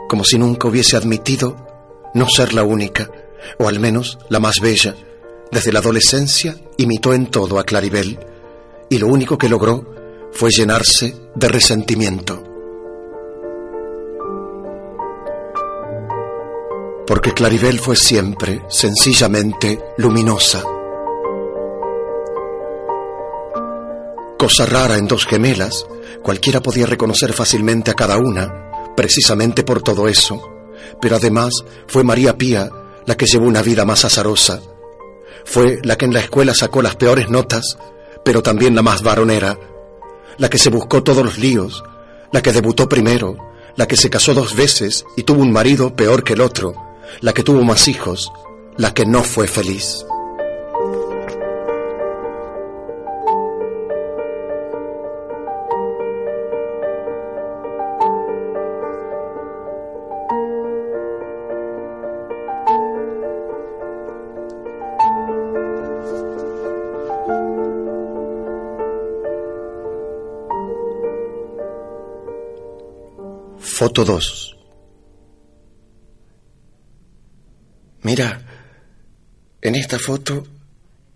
como 0.08 0.22
si 0.22 0.38
nunca 0.38 0.68
hubiese 0.68 0.96
admitido 0.96 1.66
no 2.14 2.28
ser 2.28 2.54
la 2.54 2.62
única, 2.62 3.10
o 3.58 3.66
al 3.66 3.80
menos 3.80 4.16
la 4.28 4.38
más 4.38 4.60
bella. 4.62 4.94
Desde 5.50 5.72
la 5.72 5.80
adolescencia 5.80 6.56
imitó 6.76 7.14
en 7.14 7.26
todo 7.26 7.58
a 7.58 7.64
Claribel, 7.64 8.20
y 8.88 8.98
lo 8.98 9.08
único 9.08 9.36
que 9.36 9.48
logró 9.48 9.92
fue 10.30 10.50
llenarse 10.52 11.16
de 11.34 11.48
resentimiento. 11.48 12.44
Porque 17.10 17.34
Claribel 17.34 17.80
fue 17.80 17.96
siempre, 17.96 18.62
sencillamente, 18.68 19.80
luminosa. 19.96 20.62
Cosa 24.38 24.64
rara 24.64 24.96
en 24.96 25.08
dos 25.08 25.26
gemelas, 25.26 25.88
cualquiera 26.22 26.60
podía 26.60 26.86
reconocer 26.86 27.32
fácilmente 27.32 27.90
a 27.90 27.94
cada 27.94 28.16
una, 28.16 28.94
precisamente 28.96 29.64
por 29.64 29.82
todo 29.82 30.06
eso, 30.06 30.40
pero 31.00 31.16
además 31.16 31.52
fue 31.88 32.04
María 32.04 32.38
Pía 32.38 32.70
la 33.06 33.16
que 33.16 33.26
llevó 33.26 33.46
una 33.46 33.62
vida 33.62 33.84
más 33.84 34.04
azarosa. 34.04 34.62
Fue 35.44 35.80
la 35.82 35.98
que 35.98 36.04
en 36.04 36.14
la 36.14 36.20
escuela 36.20 36.54
sacó 36.54 36.80
las 36.80 36.94
peores 36.94 37.28
notas, 37.28 37.76
pero 38.24 38.40
también 38.40 38.76
la 38.76 38.82
más 38.82 39.02
varonera, 39.02 39.58
la 40.38 40.48
que 40.48 40.58
se 40.58 40.70
buscó 40.70 41.02
todos 41.02 41.24
los 41.24 41.38
líos, 41.38 41.82
la 42.30 42.40
que 42.40 42.52
debutó 42.52 42.88
primero, 42.88 43.36
la 43.74 43.88
que 43.88 43.96
se 43.96 44.10
casó 44.10 44.32
dos 44.32 44.54
veces 44.54 45.04
y 45.16 45.24
tuvo 45.24 45.42
un 45.42 45.50
marido 45.50 45.96
peor 45.96 46.22
que 46.22 46.34
el 46.34 46.40
otro, 46.40 46.89
la 47.20 47.32
que 47.32 47.42
tuvo 47.42 47.62
más 47.62 47.88
hijos, 47.88 48.32
la 48.76 48.94
que 48.94 49.06
no 49.06 49.22
fue 49.22 49.46
feliz. 49.46 50.04
Foto 73.80 74.04
2. 74.04 74.59
Mira, 78.02 78.40
en 79.60 79.74
esta 79.74 79.98
foto 79.98 80.46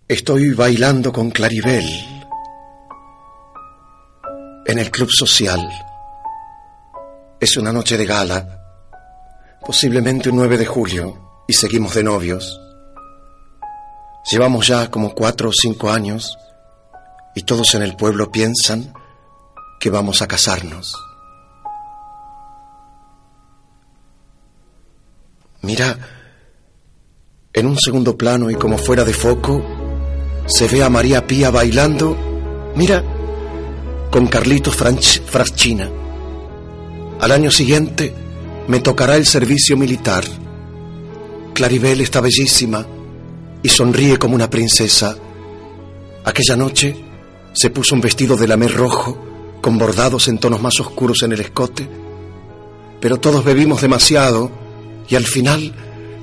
estoy 0.07 0.53
bailando 0.53 1.11
con 1.11 1.31
Claribel 1.31 1.83
en 4.67 4.79
el 4.79 4.91
club 4.91 5.09
social. 5.11 5.67
Es 7.39 7.57
una 7.57 7.71
noche 7.71 7.97
de 7.97 8.05
gala, 8.05 8.61
posiblemente 9.65 10.29
un 10.29 10.35
9 10.35 10.59
de 10.59 10.65
julio, 10.67 11.43
y 11.47 11.53
seguimos 11.53 11.95
de 11.95 12.03
novios. 12.03 12.61
Llevamos 14.29 14.67
ya 14.67 14.91
como 14.91 15.15
cuatro 15.15 15.49
o 15.49 15.53
cinco 15.53 15.89
años 15.89 16.37
y 17.33 17.43
todos 17.43 17.73
en 17.73 17.81
el 17.81 17.95
pueblo 17.95 18.31
piensan 18.31 18.93
que 19.79 19.89
vamos 19.89 20.21
a 20.21 20.27
casarnos. 20.27 20.95
Mira, 25.61 25.97
en 27.55 27.65
un 27.65 27.79
segundo 27.79 28.17
plano 28.17 28.51
y 28.51 28.55
como 28.55 28.77
fuera 28.77 29.05
de 29.05 29.13
foco, 29.13 29.63
se 30.45 30.67
ve 30.67 30.83
a 30.83 30.89
María 30.89 31.25
Pía 31.25 31.49
bailando, 31.49 32.15
mira, 32.75 33.01
con 34.11 34.27
Carlitos 34.27 34.75
Fraschina. 34.75 35.89
Al 37.21 37.31
año 37.31 37.49
siguiente 37.49 38.13
me 38.67 38.81
tocará 38.81 39.15
el 39.15 39.25
servicio 39.25 39.77
militar. 39.77 40.25
Claribel 41.53 42.01
está 42.01 42.19
bellísima 42.19 42.85
y 43.63 43.69
sonríe 43.69 44.17
como 44.17 44.35
una 44.35 44.49
princesa. 44.49 45.15
Aquella 46.25 46.57
noche 46.57 46.95
se 47.53 47.69
puso 47.69 47.95
un 47.95 48.01
vestido 48.01 48.35
de 48.35 48.47
lamé 48.49 48.67
rojo 48.67 49.17
con 49.61 49.77
bordados 49.77 50.27
en 50.27 50.39
tonos 50.39 50.61
más 50.61 50.79
oscuros 50.81 51.23
en 51.23 51.31
el 51.31 51.39
escote, 51.39 51.87
pero 52.99 53.17
todos 53.17 53.45
bebimos 53.45 53.81
demasiado 53.81 54.51
y 55.07 55.15
al 55.15 55.25
final, 55.25 55.73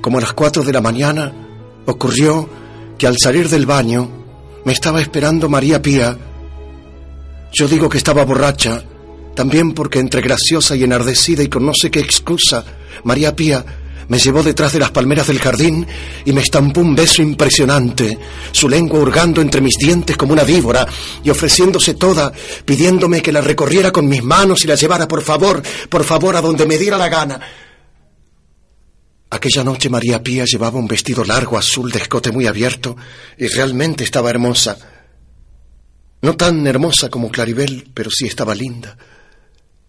como 0.03 0.17
a 0.17 0.21
las 0.21 0.33
cuatro 0.33 0.63
de 0.63 0.73
la 0.73 0.81
mañana, 0.81 1.31
ocurrió 1.85 2.49
que 2.97 3.07
al 3.07 3.15
salir 3.17 3.47
del 3.47 3.65
baño 3.65 4.11
me 4.65 4.73
estaba 4.73 4.99
esperando 4.99 5.47
María 5.47 5.81
Pía. 5.81 6.17
Yo 7.53 7.69
digo 7.69 7.87
que 7.87 7.99
estaba 7.99 8.25
borracha, 8.25 8.83
también 9.33 9.71
porque 9.71 9.99
entre 9.99 10.19
graciosa 10.19 10.75
y 10.75 10.83
enardecida 10.83 11.41
y 11.41 11.47
con 11.47 11.65
no 11.65 11.71
sé 11.73 11.89
qué 11.89 12.01
excusa, 12.01 12.65
María 13.05 13.33
Pía 13.33 13.63
me 14.09 14.19
llevó 14.19 14.43
detrás 14.43 14.73
de 14.73 14.79
las 14.79 14.91
palmeras 14.91 15.27
del 15.27 15.39
jardín 15.39 15.87
y 16.25 16.33
me 16.33 16.41
estampó 16.41 16.81
un 16.81 16.95
beso 16.95 17.21
impresionante, 17.21 18.19
su 18.51 18.67
lengua 18.67 18.99
hurgando 18.99 19.39
entre 19.39 19.61
mis 19.61 19.77
dientes 19.77 20.17
como 20.17 20.33
una 20.33 20.43
víbora 20.43 20.85
y 21.23 21.29
ofreciéndose 21.29 21.93
toda, 21.93 22.33
pidiéndome 22.65 23.21
que 23.21 23.31
la 23.31 23.39
recorriera 23.39 23.91
con 23.91 24.09
mis 24.09 24.21
manos 24.21 24.65
y 24.65 24.67
la 24.67 24.75
llevara 24.75 25.07
por 25.07 25.21
favor, 25.21 25.63
por 25.87 26.03
favor, 26.03 26.35
a 26.35 26.41
donde 26.41 26.65
me 26.65 26.77
diera 26.77 26.97
la 26.97 27.07
gana. 27.07 27.39
Aquella 29.33 29.63
noche 29.63 29.89
María 29.89 30.21
Pía 30.21 30.45
llevaba 30.45 30.77
un 30.77 30.87
vestido 30.87 31.23
largo 31.23 31.57
azul 31.57 31.91
de 31.91 31.97
escote 31.97 32.31
muy 32.31 32.45
abierto 32.45 32.95
y 33.35 33.47
realmente 33.47 34.03
estaba 34.03 34.29
hermosa. 34.29 34.77
No 36.21 36.37
tan 36.37 36.67
hermosa 36.67 37.09
como 37.09 37.31
Claribel, 37.31 37.89
pero 37.95 38.11
sí 38.11 38.27
estaba 38.27 38.53
linda 38.53 38.95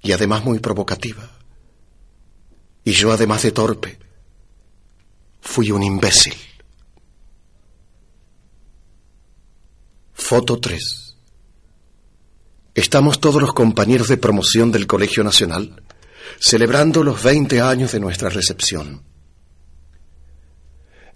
y 0.01 0.13
además 0.13 0.47
muy 0.47 0.61
provocativa. 0.61 1.31
Y 2.85 2.93
yo, 2.93 3.13
además 3.13 3.43
de 3.43 3.53
torpe, 3.53 3.99
fui 5.43 5.71
un 5.71 5.83
imbécil. 5.83 6.37
Foto 10.15 10.59
3. 10.59 11.17
Estamos 12.75 13.21
todos 13.21 13.43
los 13.43 13.53
compañeros 13.53 14.09
de 14.09 14.17
promoción 14.17 14.73
del 14.73 14.87
Colegio 14.87 15.23
Nacional 15.23 15.83
celebrando 16.41 17.05
los 17.05 17.23
20 17.23 17.61
años 17.61 17.93
de 17.93 18.01
nuestra 18.01 18.31
recepción. 18.31 19.14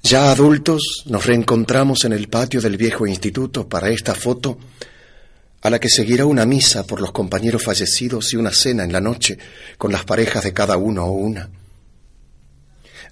Ya 0.02 0.30
adultos 0.30 1.02
nos 1.06 1.26
reencontramos 1.26 2.04
en 2.04 2.12
el 2.12 2.28
patio 2.28 2.60
del 2.60 2.76
viejo 2.76 3.06
instituto 3.06 3.68
para 3.68 3.90
esta 3.90 4.14
foto, 4.14 4.58
a 5.60 5.70
la 5.70 5.80
que 5.80 5.88
seguirá 5.88 6.24
una 6.24 6.46
misa 6.46 6.86
por 6.86 7.00
los 7.00 7.12
compañeros 7.12 7.64
fallecidos 7.64 8.32
y 8.32 8.36
una 8.36 8.52
cena 8.52 8.84
en 8.84 8.92
la 8.92 9.00
noche 9.00 9.38
con 9.76 9.90
las 9.90 10.04
parejas 10.04 10.44
de 10.44 10.52
cada 10.52 10.76
uno 10.76 11.04
o 11.04 11.12
una. 11.12 11.50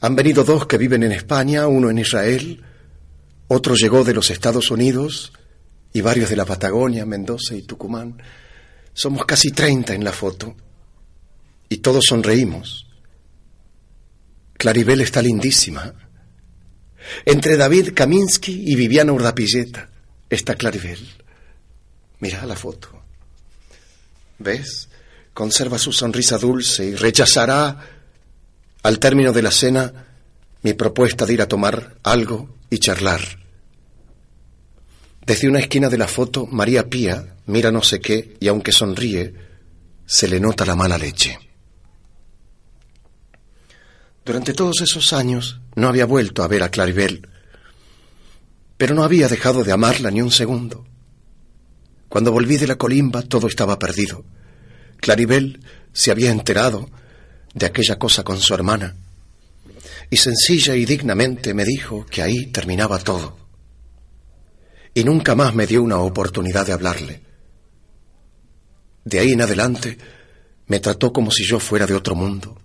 Han 0.01 0.15
venido 0.15 0.45
dos 0.45 0.67
que 0.67 0.79
viven 0.79 1.03
en 1.03 1.13
España, 1.13 1.67
uno 1.67 1.91
en 1.91 1.99
Israel, 1.99 2.63
otro 3.49 3.75
llegó 3.75 4.05
de 4.05 4.15
los 4.15 4.31
Estados 4.31 4.71
Unidos 4.71 5.33
y 5.93 6.01
varios 6.01 6.31
de 6.31 6.37
la 6.37 6.45
Patagonia, 6.45 7.05
Mendoza 7.05 7.55
y 7.55 7.63
Tucumán. 7.63 8.23
Somos 8.93 9.25
casi 9.27 9.51
treinta 9.51 9.95
en 9.95 10.05
la 10.05 10.13
foto 10.13 10.55
y 11.69 11.79
todos 11.79 12.05
sonreímos. 12.07 12.87
Claribel 14.55 15.01
está 15.01 15.21
lindísima 15.21 16.06
entre 17.25 17.57
David 17.57 17.93
Kaminsky 17.95 18.71
y 18.71 18.75
Viviana 18.75 19.13
Urdapilleta 19.13 19.89
está 20.29 20.55
Claribel. 20.55 21.01
Mira 22.21 22.45
la 22.47 22.57
foto. 22.57 22.89
¿Ves? 24.39 24.89
Conserva 25.33 25.79
su 25.79 25.93
sonrisa 25.93 26.39
dulce 26.39 26.85
y 26.87 26.95
rechazará 26.95 27.79
al 28.83 28.99
término 28.99 29.33
de 29.33 29.43
la 29.43 29.51
cena 29.51 30.07
mi 30.63 30.73
propuesta 30.75 31.27
de 31.27 31.35
ir 31.35 31.43
a 31.43 31.49
tomar 31.49 31.97
algo 32.03 32.57
y 32.71 32.79
charlar. 32.79 33.21
Desde 35.25 35.49
una 35.49 35.59
esquina 35.59 35.89
de 35.89 35.99
la 35.99 36.09
foto, 36.09 36.47
María 36.47 36.89
Pía 36.89 37.37
mira 37.47 37.71
no 37.71 37.83
sé 37.83 38.01
qué 38.01 38.37
y 38.41 38.49
aunque 38.49 38.73
sonríe, 38.73 39.35
se 40.07 40.29
le 40.29 40.41
nota 40.41 40.65
la 40.65 40.77
mala 40.77 40.97
leche. 40.97 41.39
Durante 44.25 44.55
todos 44.55 44.81
esos 44.81 45.13
años 45.13 45.61
no 45.77 45.89
había 45.89 46.07
vuelto 46.07 46.43
a 46.43 46.49
ver 46.49 46.63
a 46.63 46.71
Claribel, 46.71 47.29
pero 48.77 48.95
no 48.95 49.05
había 49.05 49.29
dejado 49.29 49.63
de 49.63 49.73
amarla 49.73 50.11
ni 50.11 50.21
un 50.21 50.33
segundo. 50.33 50.85
Cuando 52.09 52.33
volví 52.33 52.57
de 52.57 52.67
la 52.67 52.77
colimba 52.77 53.23
todo 53.23 53.47
estaba 53.47 53.79
perdido. 53.79 54.25
Claribel 54.97 55.61
se 55.93 56.11
había 56.11 56.31
enterado 56.31 56.91
de 57.55 57.67
aquella 57.67 57.99
cosa 57.99 58.25
con 58.25 58.39
su 58.39 58.55
hermana 58.55 58.97
y 60.11 60.17
sencilla 60.17 60.75
y 60.77 60.85
dignamente 60.85 61.55
me 61.55 61.65
dijo 61.65 62.07
que 62.07 62.23
ahí 62.23 62.47
terminaba 62.47 62.99
todo. 62.99 63.37
Y 64.95 65.05
nunca 65.05 65.35
más 65.35 65.55
me 65.55 65.67
dio 65.67 65.83
una 65.83 65.99
oportunidad 65.99 66.67
de 66.67 66.73
hablarle. 66.73 67.23
De 69.05 69.19
ahí 69.19 69.33
en 69.33 69.43
adelante 69.43 69.99
me 70.69 70.81
trató 70.81 71.13
como 71.13 71.31
si 71.31 71.45
yo 71.45 71.61
fuera 71.61 71.87
de 71.87 71.95
otro 71.95 72.15
mundo, 72.15 72.59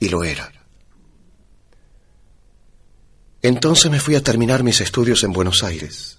y 0.00 0.08
lo 0.08 0.24
era. 0.24 0.57
Entonces 3.42 3.90
me 3.90 4.00
fui 4.00 4.16
a 4.16 4.22
terminar 4.22 4.62
mis 4.62 4.80
estudios 4.80 5.22
en 5.22 5.32
Buenos 5.32 5.62
Aires, 5.62 6.18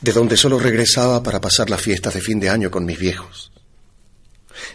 de 0.00 0.12
donde 0.12 0.36
solo 0.36 0.58
regresaba 0.58 1.22
para 1.22 1.40
pasar 1.40 1.70
las 1.70 1.80
fiestas 1.80 2.14
de 2.14 2.20
fin 2.20 2.38
de 2.38 2.50
año 2.50 2.70
con 2.70 2.84
mis 2.84 2.98
viejos. 2.98 3.52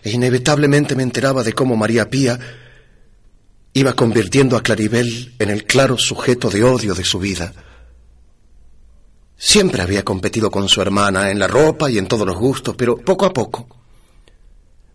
E 0.04 0.10
inevitablemente 0.10 0.96
me 0.96 1.04
enteraba 1.04 1.44
de 1.44 1.54
cómo 1.54 1.76
María 1.76 2.10
Pía 2.10 2.40
iba 3.74 3.94
convirtiendo 3.94 4.58
a 4.58 4.64
Claribel 4.64 5.36
en 5.38 5.52
el 5.52 5.66
claro 5.66 6.00
sujeto 6.00 6.50
de 6.50 6.64
odio 6.64 6.96
de 6.96 7.04
su 7.04 7.20
vida. 7.20 7.54
Siempre 9.38 9.84
había 9.84 10.04
competido 10.04 10.50
con 10.50 10.68
su 10.68 10.82
hermana 10.82 11.30
en 11.30 11.38
la 11.38 11.48
ropa 11.48 11.92
y 11.92 12.00
en 12.00 12.08
todos 12.08 12.26
los 12.26 12.38
gustos, 12.38 12.76
pero 12.76 12.98
poco 12.98 13.26
a 13.26 13.34
poco 13.34 13.77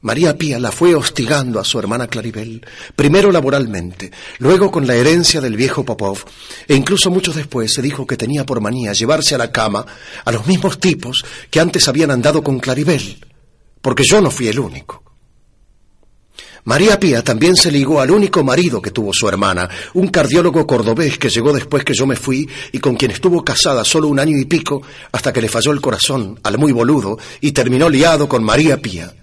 María 0.03 0.37
Pía 0.37 0.59
la 0.59 0.73
fue 0.73 0.97
hostigando 0.97 1.61
a 1.61 1.65
su 1.65 1.79
hermana 1.79 2.09
Claribel, 2.09 2.67
primero 2.97 3.31
laboralmente, 3.31 4.11
luego 4.39 4.69
con 4.69 4.85
la 4.85 4.97
herencia 4.97 5.41
del 5.41 5.55
viejo 5.55 5.85
Popov, 5.85 6.25
e 6.67 6.75
incluso 6.75 7.09
mucho 7.09 7.33
después 7.33 7.73
se 7.73 7.83
dijo 7.83 8.05
que 8.05 8.17
tenía 8.17 8.45
por 8.45 8.61
manía 8.61 8.93
llevarse 8.95 9.37
a 9.37 9.39
la 9.39 9.53
cama 9.53 9.87
a 10.25 10.33
los 10.33 10.45
mismos 10.49 10.81
tipos 10.81 11.25
que 11.51 11.61
antes 11.61 11.87
habían 11.87 12.11
andado 12.11 12.43
con 12.43 12.59
Claribel, 12.59 13.25
porque 13.81 14.03
yo 14.05 14.21
no 14.21 14.33
fui 14.33 14.49
el 14.49 14.59
único. 14.59 15.05
María 16.65 16.99
Pía 16.99 17.23
también 17.23 17.55
se 17.55 17.71
ligó 17.71 18.01
al 18.01 18.11
único 18.11 18.43
marido 18.43 18.83
que 18.83 18.91
tuvo 18.91 19.13
su 19.13 19.29
hermana, 19.29 19.71
un 19.95 20.09
cardiólogo 20.09 20.67
cordobés 20.67 21.17
que 21.17 21.29
llegó 21.29 21.53
después 21.53 21.85
que 21.85 21.95
yo 21.95 22.09
me 22.09 22.17
fui 22.17 22.49
y 22.73 22.81
con 22.81 22.97
quien 22.97 23.13
estuvo 23.13 23.45
casada 23.45 23.85
solo 23.85 24.09
un 24.09 24.19
año 24.19 24.37
y 24.37 24.47
pico 24.47 24.83
hasta 25.13 25.33
que 25.33 25.41
le 25.41 25.49
falló 25.49 25.71
el 25.71 25.81
corazón 25.81 26.41
al 26.43 26.59
muy 26.59 26.73
boludo 26.73 27.19
y 27.41 27.53
terminó 27.53 27.89
liado 27.89 28.29
con 28.29 28.43
María 28.43 28.79
Pía. 28.79 29.15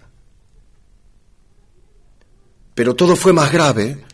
Pero 2.80 2.96
todo 2.96 3.18
fue 3.18 3.34
más 3.34 3.52
grave 3.52 4.06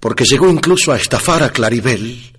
porque 0.00 0.24
llegó 0.24 0.48
incluso 0.48 0.90
a 0.90 0.96
estafar 0.96 1.42
a 1.42 1.50
Claribel, 1.50 2.32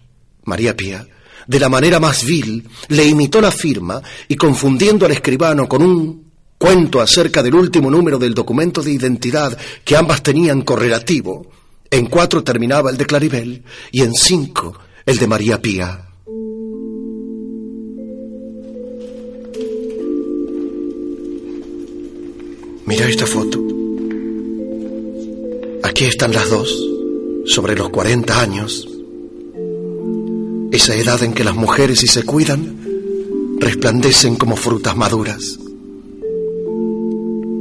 María 0.46 0.76
Pía, 0.76 1.08
de 1.46 1.60
la 1.60 1.70
manera 1.70 2.00
más 2.00 2.26
vil, 2.26 2.68
le 2.88 3.06
imitó 3.06 3.40
la 3.40 3.52
firma 3.52 4.02
y 4.28 4.36
confundiendo 4.36 5.06
al 5.06 5.12
escribano 5.12 5.70
con 5.70 5.84
un 5.84 6.32
cuento 6.58 7.00
acerca 7.00 7.44
del 7.44 7.54
último 7.54 7.92
número 7.92 8.18
del 8.18 8.34
documento 8.34 8.82
de 8.82 8.94
identidad 8.94 9.56
que 9.86 9.96
ambas 9.96 10.24
tenían 10.24 10.64
correlativo, 10.64 11.46
en 11.92 12.08
cuatro 12.08 12.44
terminaba 12.44 12.90
el 12.90 12.98
de 12.98 13.06
Claribel 13.06 13.64
y 13.92 14.02
en 14.02 14.16
cinco 14.16 14.80
el 15.06 15.20
de 15.20 15.28
María 15.28 15.62
Pía. 15.62 16.08
Mira 22.88 23.08
esta 23.08 23.28
foto. 23.28 23.67
Aquí 25.84 26.06
están 26.06 26.34
las 26.34 26.50
dos, 26.50 26.76
sobre 27.46 27.76
los 27.76 27.90
40 27.90 28.42
años. 28.42 28.88
Esa 30.72 30.96
edad 30.96 31.22
en 31.24 31.34
que 31.34 31.44
las 31.44 31.56
mujeres, 31.56 32.00
si 32.00 32.08
se 32.08 32.24
cuidan, 32.24 32.78
resplandecen 33.60 34.36
como 34.36 34.56
frutas 34.56 34.96
maduras. 34.98 35.60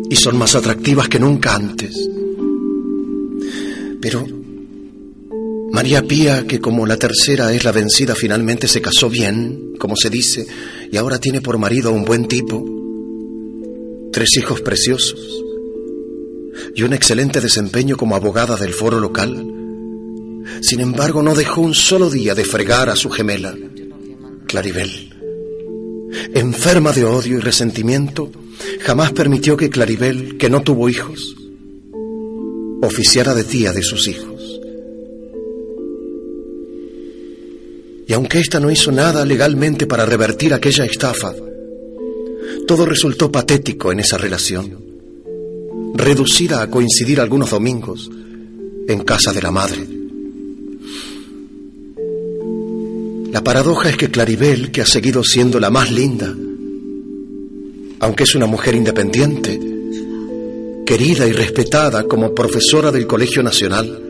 Y 0.08 0.16
son 0.16 0.38
más 0.38 0.54
atractivas 0.54 1.08
que 1.08 1.20
nunca 1.20 1.54
antes. 1.54 2.08
Pero 4.00 4.26
María 5.72 6.02
Pía, 6.02 6.46
que 6.46 6.60
como 6.60 6.86
la 6.86 6.96
tercera 6.96 7.52
es 7.52 7.64
la 7.64 7.72
vencida, 7.72 8.14
finalmente 8.14 8.66
se 8.66 8.80
casó 8.80 9.10
bien, 9.10 9.74
como 9.78 9.94
se 9.94 10.08
dice, 10.08 10.46
y 10.90 10.96
ahora 10.96 11.18
tiene 11.18 11.42
por 11.42 11.58
marido 11.58 11.90
a 11.90 11.92
un 11.92 12.04
buen 12.04 12.26
tipo, 12.26 12.64
tres 14.10 14.36
hijos 14.38 14.62
preciosos 14.62 15.45
y 16.74 16.82
un 16.82 16.92
excelente 16.92 17.40
desempeño 17.40 17.96
como 17.96 18.16
abogada 18.16 18.56
del 18.56 18.72
foro 18.72 19.00
local. 19.00 19.34
Sin 20.60 20.80
embargo, 20.80 21.22
no 21.22 21.34
dejó 21.34 21.60
un 21.60 21.74
solo 21.74 22.10
día 22.10 22.34
de 22.34 22.44
fregar 22.44 22.88
a 22.88 22.96
su 22.96 23.10
gemela, 23.10 23.54
Claribel. 24.46 25.12
Enferma 26.34 26.92
de 26.92 27.04
odio 27.04 27.38
y 27.38 27.40
resentimiento, 27.40 28.30
jamás 28.80 29.12
permitió 29.12 29.56
que 29.56 29.70
Claribel, 29.70 30.36
que 30.38 30.48
no 30.48 30.62
tuvo 30.62 30.88
hijos, 30.88 31.36
oficiara 32.82 33.34
de 33.34 33.44
tía 33.44 33.72
de 33.72 33.82
sus 33.82 34.06
hijos. 34.08 34.60
Y 38.08 38.12
aunque 38.12 38.38
ésta 38.38 38.60
no 38.60 38.70
hizo 38.70 38.92
nada 38.92 39.24
legalmente 39.24 39.86
para 39.86 40.06
revertir 40.06 40.54
aquella 40.54 40.84
estafa, 40.84 41.34
todo 42.68 42.86
resultó 42.86 43.32
patético 43.32 43.90
en 43.90 44.00
esa 44.00 44.16
relación 44.16 44.85
reducida 45.98 46.62
a 46.62 46.70
coincidir 46.70 47.20
algunos 47.20 47.50
domingos 47.50 48.10
en 48.88 49.00
casa 49.04 49.32
de 49.32 49.42
la 49.42 49.50
madre. 49.50 49.86
La 53.32 53.42
paradoja 53.44 53.90
es 53.90 53.96
que 53.96 54.10
Claribel, 54.10 54.70
que 54.70 54.80
ha 54.80 54.86
seguido 54.86 55.22
siendo 55.22 55.60
la 55.60 55.70
más 55.70 55.90
linda, 55.90 56.34
aunque 58.00 58.24
es 58.24 58.34
una 58.34 58.46
mujer 58.46 58.74
independiente, 58.74 59.60
querida 60.86 61.26
y 61.26 61.32
respetada 61.32 62.04
como 62.04 62.34
profesora 62.34 62.90
del 62.92 63.06
Colegio 63.06 63.42
Nacional, 63.42 64.02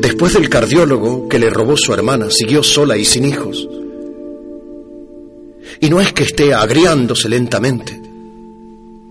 después 0.00 0.32
del 0.32 0.48
cardiólogo 0.48 1.28
que 1.28 1.38
le 1.38 1.50
robó 1.50 1.76
su 1.76 1.92
hermana, 1.92 2.30
siguió 2.30 2.62
sola 2.62 2.96
y 2.96 3.04
sin 3.04 3.24
hijos. 3.24 3.68
Y 5.80 5.90
no 5.90 6.00
es 6.00 6.12
que 6.12 6.24
esté 6.24 6.54
agriándose 6.54 7.28
lentamente, 7.28 8.00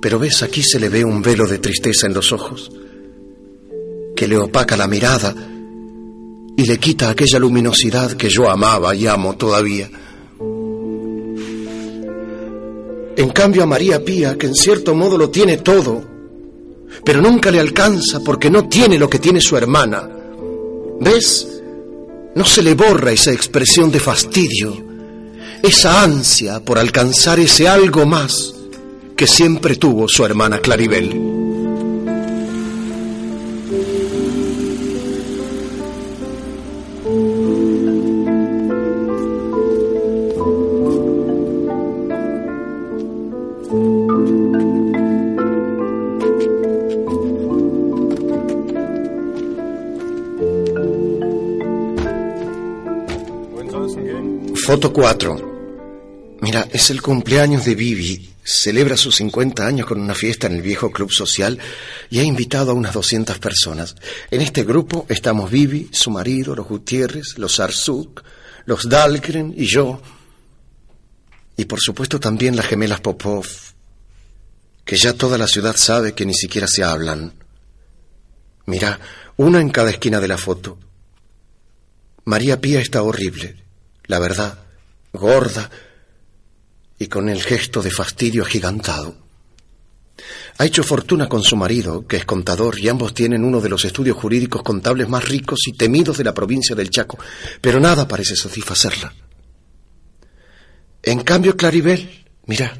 pero 0.03 0.19
ves, 0.19 0.43
aquí 0.43 0.61
se 0.61 0.81
le 0.81 0.89
ve 0.89 1.05
un 1.05 1.21
velo 1.21 1.47
de 1.47 1.59
tristeza 1.59 2.07
en 2.07 2.13
los 2.13 2.33
ojos, 2.33 2.69
que 4.13 4.27
le 4.27 4.35
opaca 4.35 4.75
la 4.75 4.85
mirada 4.85 5.33
y 6.57 6.65
le 6.65 6.77
quita 6.77 7.09
aquella 7.09 7.39
luminosidad 7.39 8.11
que 8.11 8.27
yo 8.27 8.49
amaba 8.49 8.93
y 8.93 9.07
amo 9.07 9.37
todavía. 9.37 9.89
En 13.15 13.29
cambio 13.29 13.63
a 13.63 13.65
María 13.65 14.03
Pía, 14.03 14.37
que 14.37 14.47
en 14.47 14.55
cierto 14.55 14.93
modo 14.93 15.17
lo 15.17 15.29
tiene 15.29 15.59
todo, 15.59 16.03
pero 17.05 17.21
nunca 17.21 17.49
le 17.49 17.61
alcanza 17.61 18.19
porque 18.19 18.49
no 18.49 18.67
tiene 18.67 18.99
lo 18.99 19.09
que 19.09 19.19
tiene 19.19 19.39
su 19.39 19.55
hermana. 19.55 20.09
¿Ves? 20.99 21.47
No 22.35 22.43
se 22.43 22.61
le 22.61 22.73
borra 22.73 23.13
esa 23.13 23.31
expresión 23.31 23.89
de 23.89 24.01
fastidio, 24.01 24.83
esa 25.61 26.03
ansia 26.03 26.59
por 26.59 26.77
alcanzar 26.77 27.39
ese 27.39 27.69
algo 27.69 28.05
más 28.05 28.53
que 29.15 29.27
siempre 29.27 29.75
tuvo 29.75 30.07
su 30.07 30.25
hermana 30.25 30.59
Claribel. 30.59 31.31
Foto 54.65 54.93
4. 54.93 56.37
Mira, 56.41 56.67
es 56.71 56.89
el 56.89 57.01
cumpleaños 57.01 57.65
de 57.65 57.75
Vivi 57.75 58.32
celebra 58.43 58.97
sus 58.97 59.15
50 59.15 59.65
años 59.65 59.87
con 59.87 59.99
una 59.99 60.13
fiesta 60.13 60.47
en 60.47 60.53
el 60.53 60.61
viejo 60.61 60.91
club 60.91 61.11
social 61.11 61.59
y 62.09 62.19
ha 62.19 62.23
invitado 62.23 62.71
a 62.71 62.75
unas 62.75 62.93
200 62.93 63.39
personas. 63.39 63.95
En 64.31 64.41
este 64.41 64.63
grupo 64.63 65.05
estamos 65.09 65.49
Vivi, 65.49 65.89
su 65.91 66.11
marido, 66.11 66.55
los 66.55 66.67
Gutiérrez, 66.67 67.37
los 67.37 67.59
Arzuk, 67.59 68.23
los 68.65 68.89
Dahlgren 68.89 69.53
y 69.55 69.65
yo. 69.65 70.01
Y 71.55 71.65
por 71.65 71.79
supuesto 71.79 72.19
también 72.19 72.55
las 72.55 72.67
gemelas 72.67 73.01
Popov, 73.01 73.47
que 74.85 74.97
ya 74.97 75.13
toda 75.13 75.37
la 75.37 75.47
ciudad 75.47 75.75
sabe 75.75 76.13
que 76.13 76.25
ni 76.25 76.33
siquiera 76.33 76.67
se 76.67 76.83
hablan. 76.83 77.33
Mira, 78.65 78.99
una 79.37 79.61
en 79.61 79.69
cada 79.69 79.91
esquina 79.91 80.19
de 80.19 80.27
la 80.27 80.37
foto. 80.37 80.77
María 82.25 82.61
Pía 82.61 82.79
está 82.79 83.03
horrible, 83.03 83.57
la 84.05 84.19
verdad, 84.19 84.59
gorda, 85.11 85.69
y 86.99 87.07
con 87.07 87.29
el 87.29 87.41
gesto 87.41 87.81
de 87.81 87.91
fastidio 87.91 88.43
agigantado. 88.43 89.15
Ha 90.57 90.65
hecho 90.65 90.83
fortuna 90.83 91.27
con 91.27 91.43
su 91.43 91.55
marido, 91.55 92.05
que 92.05 92.17
es 92.17 92.25
contador, 92.25 92.79
y 92.79 92.87
ambos 92.87 93.13
tienen 93.13 93.43
uno 93.43 93.59
de 93.59 93.69
los 93.69 93.85
estudios 93.85 94.15
jurídicos 94.15 94.61
contables 94.61 95.09
más 95.09 95.27
ricos 95.27 95.67
y 95.67 95.73
temidos 95.73 96.17
de 96.17 96.23
la 96.23 96.33
provincia 96.33 96.75
del 96.75 96.91
Chaco, 96.91 97.17
pero 97.59 97.79
nada 97.79 98.07
parece 98.07 98.35
satisfacerla. 98.35 99.13
En 101.01 101.21
cambio, 101.23 101.57
Claribel, 101.57 102.25
mira, 102.45 102.71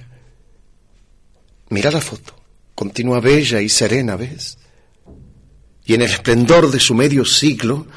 mira 1.69 1.91
la 1.91 1.99
foto, 1.99 2.35
continúa 2.75 3.19
bella 3.19 3.59
y 3.59 3.69
serena, 3.69 4.15
¿ves? 4.15 4.57
Y 5.85 5.95
en 5.95 6.03
el 6.03 6.11
esplendor 6.11 6.71
de 6.71 6.79
su 6.79 6.93
medio 6.93 7.25
siglo 7.25 7.88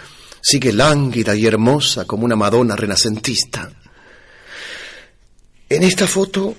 sigue 0.41 0.73
lánguida 0.73 1.37
y 1.37 1.47
hermosa 1.47 2.07
como 2.07 2.25
una 2.25 2.35
Madonna 2.35 2.75
renacentista. 2.75 3.71
En 5.69 5.83
esta 5.83 6.07
foto 6.07 6.55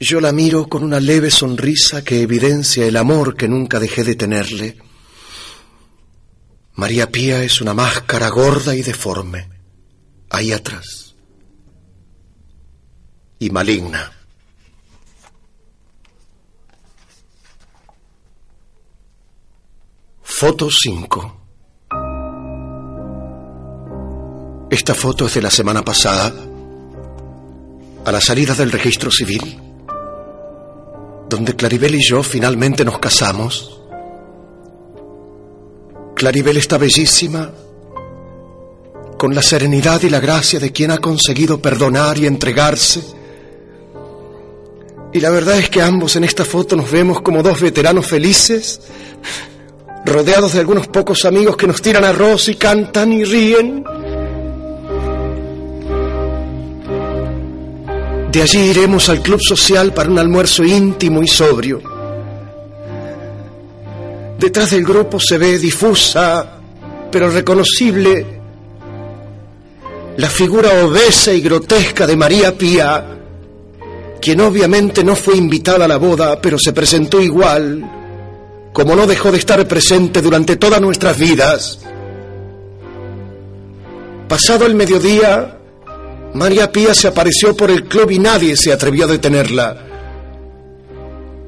yo 0.00 0.20
la 0.20 0.32
miro 0.32 0.68
con 0.68 0.82
una 0.84 1.00
leve 1.00 1.30
sonrisa 1.30 2.02
que 2.02 2.22
evidencia 2.22 2.86
el 2.86 2.96
amor 2.96 3.36
que 3.36 3.48
nunca 3.48 3.78
dejé 3.80 4.04
de 4.04 4.14
tenerle. 4.14 4.78
María 6.74 7.10
Pía 7.10 7.42
es 7.42 7.60
una 7.60 7.74
máscara 7.74 8.28
gorda 8.28 8.74
y 8.76 8.82
deforme, 8.82 9.48
ahí 10.30 10.52
atrás, 10.52 11.16
y 13.40 13.50
maligna. 13.50 14.12
Foto 20.22 20.68
5. 20.70 21.40
Esta 24.70 24.94
foto 24.94 25.26
es 25.26 25.34
de 25.34 25.42
la 25.42 25.50
semana 25.50 25.82
pasada, 25.82 26.47
a 28.08 28.12
la 28.12 28.20
salida 28.22 28.54
del 28.54 28.72
registro 28.72 29.10
civil, 29.10 29.60
donde 31.28 31.54
Claribel 31.54 31.94
y 31.94 32.02
yo 32.02 32.22
finalmente 32.22 32.82
nos 32.82 32.98
casamos. 32.98 33.82
Claribel 36.14 36.56
está 36.56 36.78
bellísima, 36.78 37.50
con 39.18 39.34
la 39.34 39.42
serenidad 39.42 40.00
y 40.04 40.08
la 40.08 40.20
gracia 40.20 40.58
de 40.58 40.72
quien 40.72 40.90
ha 40.90 40.98
conseguido 40.98 41.60
perdonar 41.60 42.16
y 42.16 42.26
entregarse. 42.26 43.02
Y 45.12 45.20
la 45.20 45.28
verdad 45.28 45.58
es 45.58 45.68
que 45.68 45.82
ambos 45.82 46.16
en 46.16 46.24
esta 46.24 46.46
foto 46.46 46.76
nos 46.76 46.90
vemos 46.90 47.20
como 47.20 47.42
dos 47.42 47.60
veteranos 47.60 48.06
felices, 48.06 48.80
rodeados 50.06 50.54
de 50.54 50.60
algunos 50.60 50.86
pocos 50.86 51.26
amigos 51.26 51.58
que 51.58 51.66
nos 51.66 51.82
tiran 51.82 52.04
arroz 52.04 52.48
y 52.48 52.54
cantan 52.54 53.12
y 53.12 53.24
ríen. 53.24 53.84
De 58.38 58.44
allí 58.44 58.70
iremos 58.70 59.08
al 59.08 59.20
club 59.20 59.40
social 59.42 59.92
para 59.92 60.08
un 60.08 60.16
almuerzo 60.16 60.62
íntimo 60.62 61.24
y 61.24 61.26
sobrio. 61.26 61.82
Detrás 64.38 64.70
del 64.70 64.84
grupo 64.84 65.18
se 65.18 65.38
ve 65.38 65.58
difusa, 65.58 66.60
pero 67.10 67.30
reconocible, 67.30 68.24
la 70.18 70.28
figura 70.28 70.84
obesa 70.84 71.32
y 71.32 71.40
grotesca 71.40 72.06
de 72.06 72.14
María 72.14 72.56
Pía, 72.56 73.06
quien 74.20 74.40
obviamente 74.40 75.02
no 75.02 75.16
fue 75.16 75.36
invitada 75.36 75.86
a 75.86 75.88
la 75.88 75.96
boda, 75.96 76.40
pero 76.40 76.60
se 76.60 76.72
presentó 76.72 77.20
igual, 77.20 77.90
como 78.72 78.94
no 78.94 79.08
dejó 79.08 79.32
de 79.32 79.38
estar 79.38 79.66
presente 79.66 80.22
durante 80.22 80.54
todas 80.54 80.80
nuestras 80.80 81.18
vidas. 81.18 81.80
Pasado 84.28 84.64
el 84.64 84.76
mediodía, 84.76 85.57
María 86.34 86.70
Pía 86.70 86.94
se 86.94 87.08
apareció 87.08 87.56
por 87.56 87.70
el 87.70 87.84
club 87.84 88.10
y 88.10 88.18
nadie 88.18 88.56
se 88.56 88.72
atrevió 88.72 89.04
a 89.04 89.08
detenerla. 89.08 89.76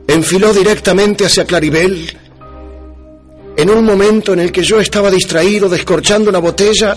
Enfiló 0.07 0.53
directamente 0.53 1.27
hacia 1.27 1.45
Claribel. 1.45 2.17
En 3.57 3.71
un 3.71 3.85
momento 3.85 4.33
en 4.33 4.41
el 4.41 4.51
que 4.51 4.63
yo 4.63 4.81
estaba 4.81 5.11
distraído 5.11 5.69
descorchando 5.69 6.31
una 6.31 6.39
botella 6.39 6.97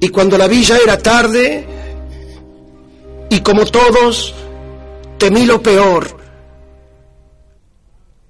y 0.00 0.08
cuando 0.08 0.38
la 0.38 0.48
vi 0.48 0.64
ya 0.64 0.78
era 0.78 0.96
tarde 0.96 1.66
y 3.28 3.40
como 3.40 3.66
todos 3.66 4.34
temí 5.18 5.44
lo 5.44 5.62
peor. 5.62 6.18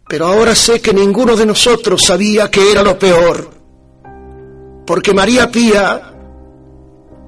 Pero 0.09 0.27
ahora 0.27 0.57
sé 0.57 0.81
que 0.81 0.93
ninguno 0.93 1.37
de 1.37 1.47
nosotros 1.47 2.03
sabía 2.03 2.51
que 2.51 2.73
era 2.73 2.83
lo 2.83 2.99
peor. 2.99 3.49
Porque 4.85 5.15
María 5.15 5.49
Pía 5.51 6.10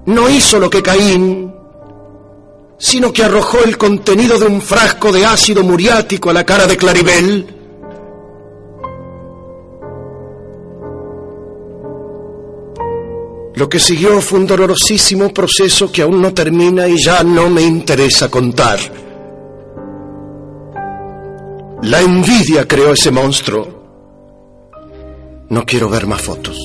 no 0.06 0.28
hizo 0.28 0.58
lo 0.58 0.68
que 0.68 0.82
Caín, 0.82 1.52
sino 2.78 3.12
que 3.12 3.24
arrojó 3.24 3.58
el 3.64 3.78
contenido 3.78 4.38
de 4.38 4.46
un 4.46 4.60
frasco 4.60 5.12
de 5.12 5.24
ácido 5.24 5.62
muriático 5.62 6.30
a 6.30 6.32
la 6.32 6.44
cara 6.44 6.66
de 6.66 6.76
Claribel. 6.76 7.46
Lo 13.54 13.68
que 13.68 13.78
siguió 13.78 14.20
fue 14.20 14.40
un 14.40 14.46
dolorosísimo 14.46 15.32
proceso 15.32 15.92
que 15.92 16.02
aún 16.02 16.20
no 16.20 16.32
termina 16.34 16.88
y 16.88 16.96
ya 17.00 17.22
no 17.22 17.48
me 17.48 17.62
interesa 17.62 18.28
contar. 18.28 18.80
La 21.82 22.00
envidia 22.00 22.66
creó 22.66 22.92
ese 22.92 23.10
monstruo. 23.10 23.82
No 25.50 25.64
quiero 25.66 25.88
ver 25.90 26.06
más 26.06 26.22
fotos. 26.22 26.56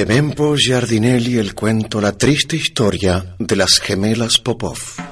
De 0.00 0.06
Mempo 0.06 0.56
Giardinelli 0.56 1.36
el 1.36 1.54
cuento 1.54 2.00
La 2.00 2.12
triste 2.12 2.56
historia 2.56 3.36
de 3.38 3.54
las 3.54 3.78
gemelas 3.80 4.38
Popov. 4.38 5.09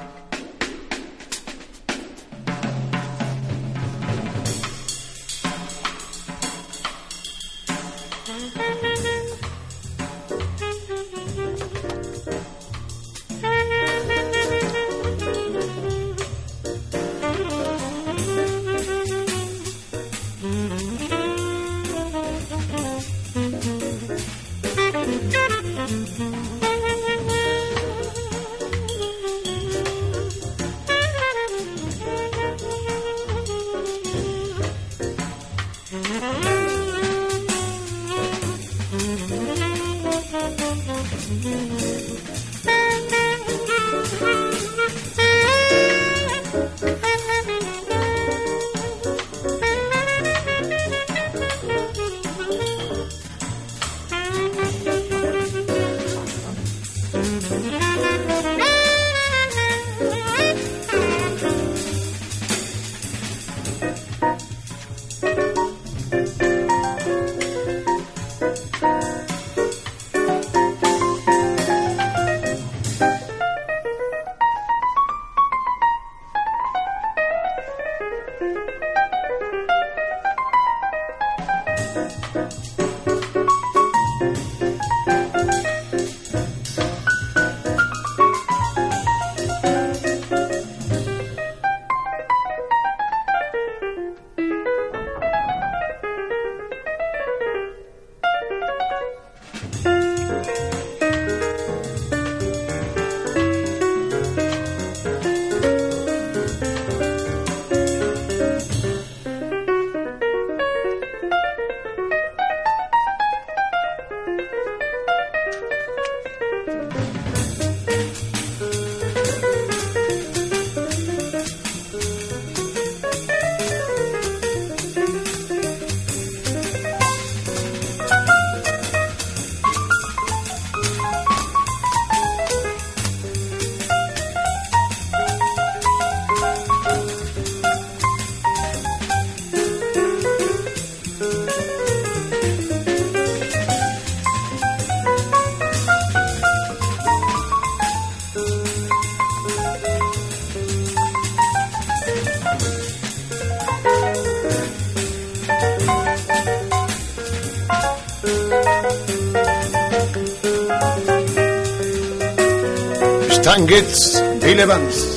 Bill 163.79 164.59
Evans. 164.59 165.07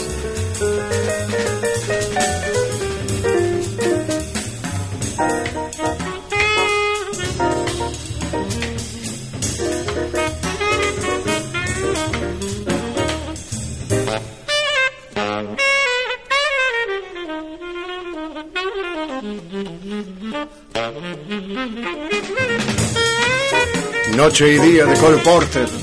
Noche 24.14 24.54
y 24.54 24.58
día 24.58 24.84
de 24.84 24.96
Cole 25.00 25.18
Porter. 25.18 25.82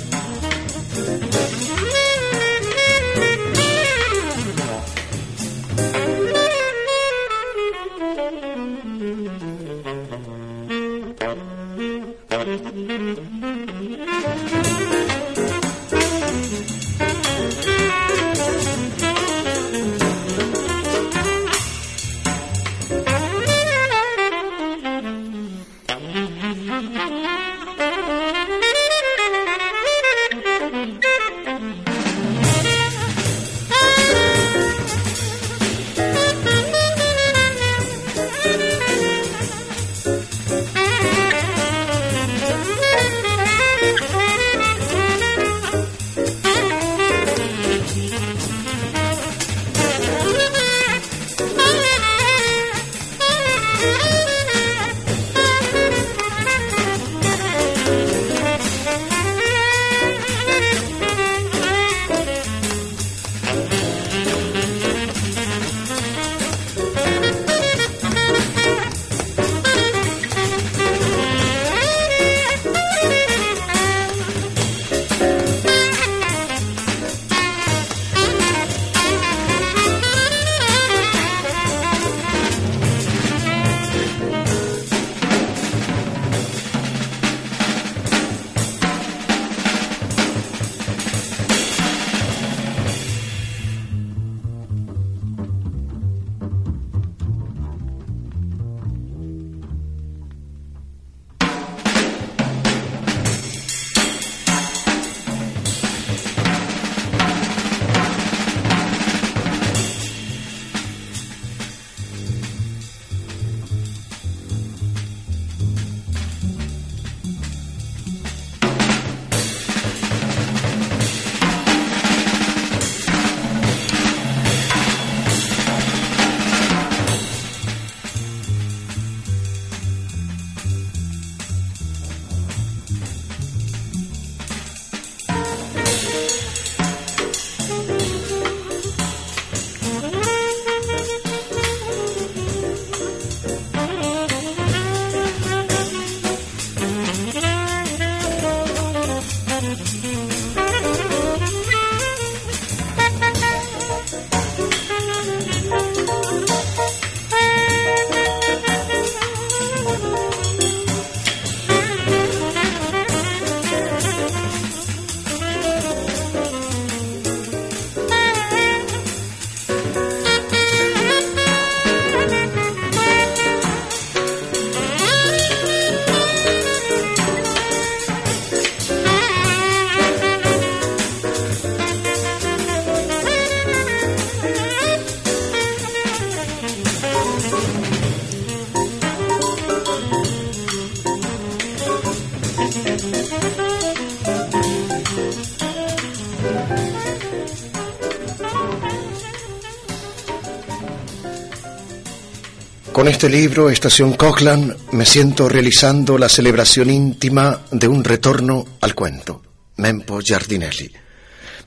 Con 202.99 203.07
este 203.07 203.29
libro, 203.29 203.69
Estación 203.69 204.11
Cochlan, 204.11 204.75
me 204.91 205.05
siento 205.05 205.47
realizando 205.47 206.17
la 206.17 206.27
celebración 206.27 206.89
íntima 206.89 207.61
de 207.71 207.87
un 207.87 208.03
retorno 208.03 208.65
al 208.81 208.93
cuento. 208.93 209.41
Mempo 209.77 210.19
Giardinelli. 210.19 210.91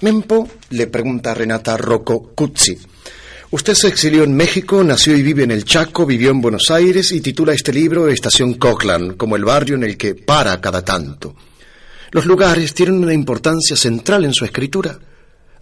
Mempo 0.03 0.47
le 0.69 0.89
pregunta 0.89 1.31
a 1.31 1.35
Renata 1.35 1.79
Rocco 1.79 2.35
Cuzzi. 2.35 2.77
Usted 3.51 3.73
se 3.73 3.89
exilió 3.89 4.25
en 4.25 4.35
México, 4.35 4.85
nació 4.85 5.17
y 5.17 5.23
vive 5.23 5.45
en 5.45 5.53
el 5.53 5.65
Chaco, 5.65 6.05
vivió 6.05 6.33
en 6.33 6.43
Buenos 6.43 6.71
Aires 6.71 7.13
y 7.13 7.23
titula 7.23 7.55
este 7.55 7.73
libro 7.73 8.09
Estación 8.09 8.53
Cochlan, 8.53 9.15
como 9.15 9.35
el 9.35 9.47
barrio 9.47 9.77
en 9.77 9.85
el 9.85 9.97
que 9.97 10.15
para 10.15 10.61
cada 10.61 10.85
tanto. 10.85 11.35
¿Los 12.11 12.27
lugares 12.27 12.75
tienen 12.75 13.03
una 13.03 13.15
importancia 13.15 13.75
central 13.75 14.27
en 14.27 14.35
su 14.35 14.45
escritura? 14.45 14.99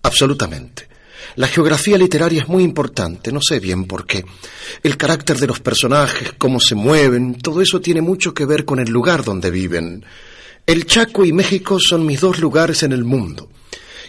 Absolutamente. 0.03 0.89
La 1.37 1.47
geografía 1.47 1.97
literaria 1.97 2.43
es 2.43 2.49
muy 2.49 2.62
importante, 2.62 3.33
no 3.33 3.41
sé 3.41 3.61
bien 3.61 3.85
por 3.85 4.07
qué. 4.07 4.24
El 4.83 4.97
carácter 4.97 5.39
de 5.39 5.47
los 5.47 5.61
personajes, 5.61 6.33
cómo 6.39 6.61
se 6.61 6.74
mueven, 6.74 7.37
todo 7.37 7.61
eso 7.62 7.81
tiene 7.81 8.01
mucho 8.01 8.35
que 8.35 8.45
ver 8.45 8.64
con 8.64 8.81
el 8.81 8.91
lugar 8.91 9.24
donde 9.24 9.51
viven. 9.51 10.05
El 10.66 10.87
Chaco 10.87 11.24
y 11.24 11.33
México 11.33 11.78
son 11.81 12.05
mis 12.05 12.20
dos 12.20 12.39
lugares 12.39 12.83
en 12.83 12.93
el 12.93 13.05
mundo. 13.05 13.49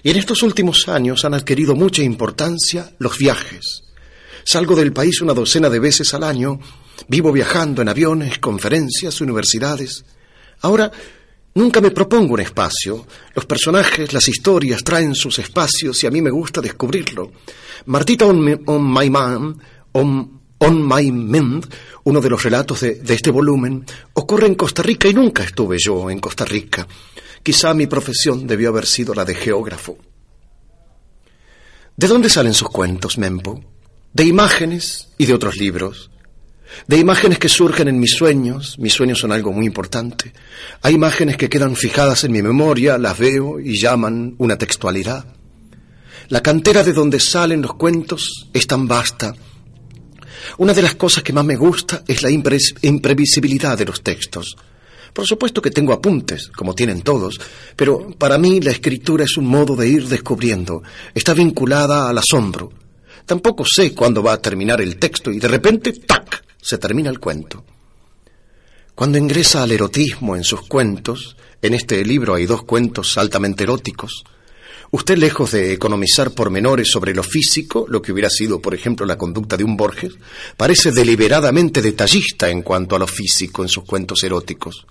Y 0.04 0.10
en 0.10 0.18
estos 0.18 0.42
últimos 0.42 0.88
años 0.88 1.24
han 1.26 1.34
adquirido 1.34 1.76
mucha 1.76 2.02
importancia 2.02 2.92
los 2.98 3.18
viajes. 3.18 3.84
Salgo 4.44 4.76
del 4.76 4.92
país 4.92 5.22
una 5.22 5.34
docena 5.34 5.70
de 5.70 5.80
veces 5.80 6.14
al 6.14 6.24
año, 6.24 6.60
vivo 7.08 7.32
viajando 7.32 7.82
en 7.82 7.90
aviones, 7.90 8.40
conferencias, 8.40 9.22
universidades. 9.22 10.04
Ahora 10.62 10.92
Nunca 11.54 11.82
me 11.82 11.92
propongo 11.92 12.36
un 12.36 12.40
espacio. 12.40 13.06
Los 13.36 13.46
personajes, 13.46 14.14
las 14.14 14.28
historias 14.28 14.84
traen 14.84 15.14
sus 15.16 15.38
espacios 15.40 16.02
y 16.04 16.08
a 16.08 16.12
mí 16.12 16.22
me 16.22 16.32
gusta 16.32 16.62
descubrirlo. 16.62 17.32
Martita 17.86 18.26
on, 18.26 18.94
My 18.94 19.10
Man, 19.10 19.58
on, 19.92 20.88
My 20.88 21.12
Mind, 21.12 21.66
uno 22.06 22.22
de 22.22 22.30
los 22.30 22.44
relatos 22.44 22.82
de, 22.82 22.96
de 22.96 23.14
este 23.14 23.32
volumen, 23.32 23.86
ocurre 24.14 24.48
en 24.48 24.56
Costa 24.56 24.82
Rica 24.82 25.10
y 25.10 25.14
nunca 25.14 25.44
estuve 25.44 25.78
yo 25.78 26.10
en 26.10 26.20
Costa 26.20 26.46
Rica. 26.46 26.88
Quizá 27.44 27.74
mi 27.74 27.88
profesión 27.88 28.48
debió 28.48 28.70
haber 28.70 28.86
sido 28.86 29.14
la 29.14 29.26
de 29.26 29.36
geógrafo. 29.36 29.98
¿De 31.98 32.08
dónde 32.08 32.30
salen 32.30 32.54
sus 32.54 32.70
cuentos, 32.70 33.18
Mempo? 33.18 33.62
De 34.14 34.24
imágenes 34.24 35.10
y 35.18 35.26
de 35.26 35.34
otros 35.34 35.58
libros. 35.58 36.11
De 36.88 36.98
imágenes 36.98 37.40
que 37.40 37.50
surgen 37.50 37.88
en 37.88 38.00
mis 38.00 38.16
sueños, 38.16 38.78
mis 38.80 38.94
sueños 38.94 39.20
son 39.20 39.32
algo 39.32 39.52
muy 39.52 39.66
importante. 39.66 40.34
Hay 40.82 40.96
imágenes 40.96 41.38
que 41.38 41.50
quedan 41.50 41.76
fijadas 41.76 42.24
en 42.24 42.32
mi 42.32 42.42
memoria, 42.42 42.98
las 42.98 43.18
veo 43.18 43.60
y 43.60 43.78
llaman 43.78 44.36
una 44.38 44.58
textualidad. 44.58 45.26
La 46.30 46.42
cantera 46.42 46.84
de 46.84 46.94
donde 46.94 47.20
salen 47.20 47.62
los 47.62 47.74
cuentos 47.74 48.48
es 48.54 48.66
tan 48.66 48.88
vasta. 48.88 49.36
Una 50.58 50.74
de 50.74 50.82
las 50.82 50.96
cosas 50.96 51.24
que 51.24 51.34
más 51.34 51.46
me 51.46 51.56
gusta 51.56 52.04
es 52.08 52.24
la 52.24 52.30
imprevisibilidad 52.30 53.78
de 53.78 53.86
los 53.86 54.02
textos. 54.02 54.56
Por 55.14 55.28
supuesto 55.28 55.62
que 55.62 55.72
tengo 55.72 55.92
apuntes, 55.92 56.48
como 56.48 56.74
tienen 56.74 57.02
todos, 57.02 57.40
pero 57.76 58.12
para 58.18 58.38
mí 58.38 58.62
la 58.62 58.72
escritura 58.72 59.26
es 59.26 59.36
un 59.36 59.46
modo 59.46 59.76
de 59.76 59.90
ir 59.90 60.08
descubriendo. 60.08 60.84
Está 61.14 61.34
vinculada 61.34 62.10
al 62.10 62.18
asombro. 62.18 62.72
Tampoco 63.26 63.66
sé 63.66 63.94
cuándo 63.94 64.24
va 64.24 64.34
a 64.34 64.42
terminar 64.42 64.82
el 64.82 64.98
texto 64.98 65.32
y 65.32 65.40
de 65.40 65.48
repente, 65.48 65.94
¡tac!, 65.94 66.44
se 66.62 66.78
termina 66.78 67.10
el 67.10 67.20
cuento. 67.20 67.64
Cuando 68.96 69.18
ingresa 69.18 69.64
al 69.64 69.72
erotismo 69.72 70.36
en 70.36 70.44
sus 70.44 70.62
cuentos, 70.62 71.36
en 71.62 71.74
este 71.74 72.04
libro 72.06 72.36
hay 72.36 72.46
dos 72.46 72.64
cuentos 72.64 73.18
altamente 73.18 73.64
eróticos, 73.64 74.24
usted 74.92 75.18
lejos 75.18 75.52
de 75.52 75.74
economizar 75.74 76.32
pormenores 76.32 76.92
sobre 76.92 77.16
lo 77.16 77.24
físico, 77.24 77.86
lo 77.88 78.02
que 78.02 78.12
hubiera 78.12 78.30
sido, 78.30 78.62
por 78.62 78.76
ejemplo, 78.76 79.06
la 79.06 79.18
conducta 79.18 79.58
de 79.58 79.64
un 79.64 79.78
Borges, 79.78 80.14
parece 80.58 80.92
deliberadamente 80.92 81.82
detallista 81.82 82.50
en 82.50 82.62
cuanto 82.62 82.96
a 82.96 83.00
lo 83.00 83.08
físico 83.08 83.64
en 83.64 83.70
sus 83.70 83.86
cuentos 83.86 84.24
eróticos. 84.24 84.86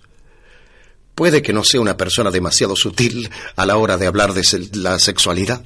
Puede 1.14 1.42
que 1.42 1.52
no 1.52 1.64
sea 1.64 1.82
una 1.82 1.96
persona 1.96 2.30
demasiado 2.30 2.74
sutil 2.74 3.28
a 3.56 3.66
la 3.66 3.76
hora 3.76 3.98
de 3.98 4.06
hablar 4.06 4.32
de 4.32 4.42
la 4.72 4.98
sexualidad. 4.98 5.62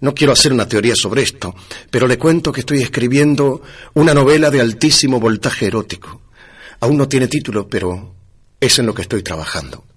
No 0.00 0.14
quiero 0.14 0.32
hacer 0.32 0.52
una 0.52 0.68
teoría 0.68 0.94
sobre 0.94 1.22
esto, 1.22 1.54
pero 1.90 2.06
le 2.06 2.18
cuento 2.18 2.52
que 2.52 2.60
estoy 2.60 2.82
escribiendo 2.82 3.62
una 3.94 4.14
novela 4.14 4.50
de 4.50 4.60
altísimo 4.60 5.18
voltaje 5.18 5.66
erótico. 5.66 6.22
Aún 6.80 6.96
no 6.96 7.08
tiene 7.08 7.26
título, 7.26 7.68
pero 7.68 8.14
es 8.60 8.78
en 8.78 8.86
lo 8.86 8.94
que 8.94 9.02
estoy 9.02 9.22
trabajando. 9.22 9.87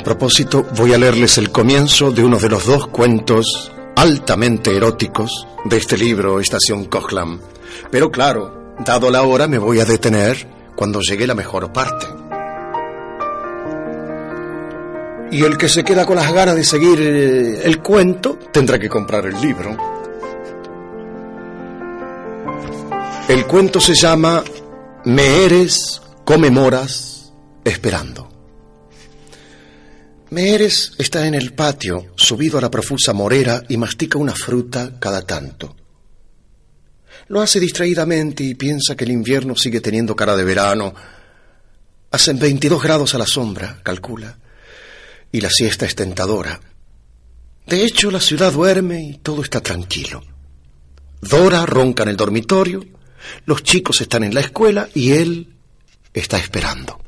A 0.00 0.02
propósito, 0.02 0.66
voy 0.78 0.94
a 0.94 0.98
leerles 0.98 1.36
el 1.36 1.50
comienzo 1.50 2.10
de 2.10 2.24
uno 2.24 2.38
de 2.38 2.48
los 2.48 2.64
dos 2.64 2.86
cuentos 2.86 3.70
altamente 3.96 4.74
eróticos 4.74 5.46
de 5.66 5.76
este 5.76 5.98
libro, 5.98 6.40
Estación 6.40 6.86
Cochlam. 6.86 7.38
Pero 7.90 8.10
claro, 8.10 8.74
dado 8.78 9.10
la 9.10 9.24
hora, 9.24 9.46
me 9.46 9.58
voy 9.58 9.78
a 9.78 9.84
detener 9.84 10.48
cuando 10.74 11.02
llegue 11.02 11.26
la 11.26 11.34
mejor 11.34 11.70
parte. 11.70 12.06
Y 15.32 15.44
el 15.44 15.58
que 15.58 15.68
se 15.68 15.84
queda 15.84 16.06
con 16.06 16.16
las 16.16 16.32
ganas 16.32 16.56
de 16.56 16.64
seguir 16.64 16.98
eh, 16.98 17.60
el 17.64 17.82
cuento 17.82 18.38
tendrá 18.50 18.78
que 18.78 18.88
comprar 18.88 19.26
el 19.26 19.38
libro. 19.38 19.76
El 23.28 23.46
cuento 23.46 23.78
se 23.80 23.94
llama 23.94 24.42
Me 25.04 25.44
eres, 25.44 26.00
comemoras, 26.24 27.34
esperando. 27.64 28.19
Meeres 30.30 30.92
está 30.96 31.26
en 31.26 31.34
el 31.34 31.54
patio, 31.54 32.12
subido 32.14 32.56
a 32.56 32.60
la 32.60 32.70
profusa 32.70 33.12
morera 33.12 33.64
y 33.68 33.76
mastica 33.76 34.16
una 34.16 34.32
fruta 34.32 34.92
cada 35.00 35.22
tanto. 35.22 35.74
Lo 37.26 37.40
hace 37.40 37.58
distraídamente 37.58 38.44
y 38.44 38.54
piensa 38.54 38.96
que 38.96 39.04
el 39.04 39.10
invierno 39.10 39.56
sigue 39.56 39.80
teniendo 39.80 40.14
cara 40.14 40.36
de 40.36 40.44
verano. 40.44 40.94
Hacen 42.12 42.38
22 42.38 42.80
grados 42.80 43.14
a 43.14 43.18
la 43.18 43.26
sombra, 43.26 43.80
calcula, 43.82 44.38
y 45.32 45.40
la 45.40 45.50
siesta 45.50 45.84
es 45.84 45.96
tentadora. 45.96 46.60
De 47.66 47.84
hecho, 47.84 48.12
la 48.12 48.20
ciudad 48.20 48.52
duerme 48.52 49.02
y 49.02 49.18
todo 49.18 49.42
está 49.42 49.60
tranquilo. 49.60 50.22
Dora 51.20 51.66
ronca 51.66 52.04
en 52.04 52.10
el 52.10 52.16
dormitorio, 52.16 52.84
los 53.46 53.64
chicos 53.64 54.00
están 54.00 54.22
en 54.22 54.34
la 54.34 54.40
escuela 54.40 54.88
y 54.94 55.10
él 55.10 55.54
está 56.14 56.38
esperando. 56.38 57.00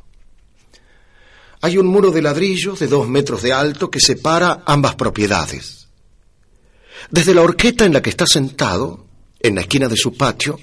Hay 1.63 1.79
un 1.79 1.87
muro 1.87 2.11
de 2.11 2.23
ladrillos 2.23 2.81
de 2.81 2.89
dos 2.89 3.09
metros 3.09 3.41
de 3.41 3.53
alto 3.53 3.89
que 3.89 4.01
separa 4.01 4.63
ambas 4.67 4.97
propiedades. 4.97 5.87
Desde 7.09 7.35
la 7.35 7.43
horqueta 7.43 7.85
en 7.85 7.93
la 7.93 8.03
que 8.03 8.11
está 8.11 8.27
sentado, 8.27 9.07
en 9.39 9.55
la 9.55 9.61
esquina 9.61 9.89
de 9.89 9.97
su 9.97 10.13
patio, 10.17 10.59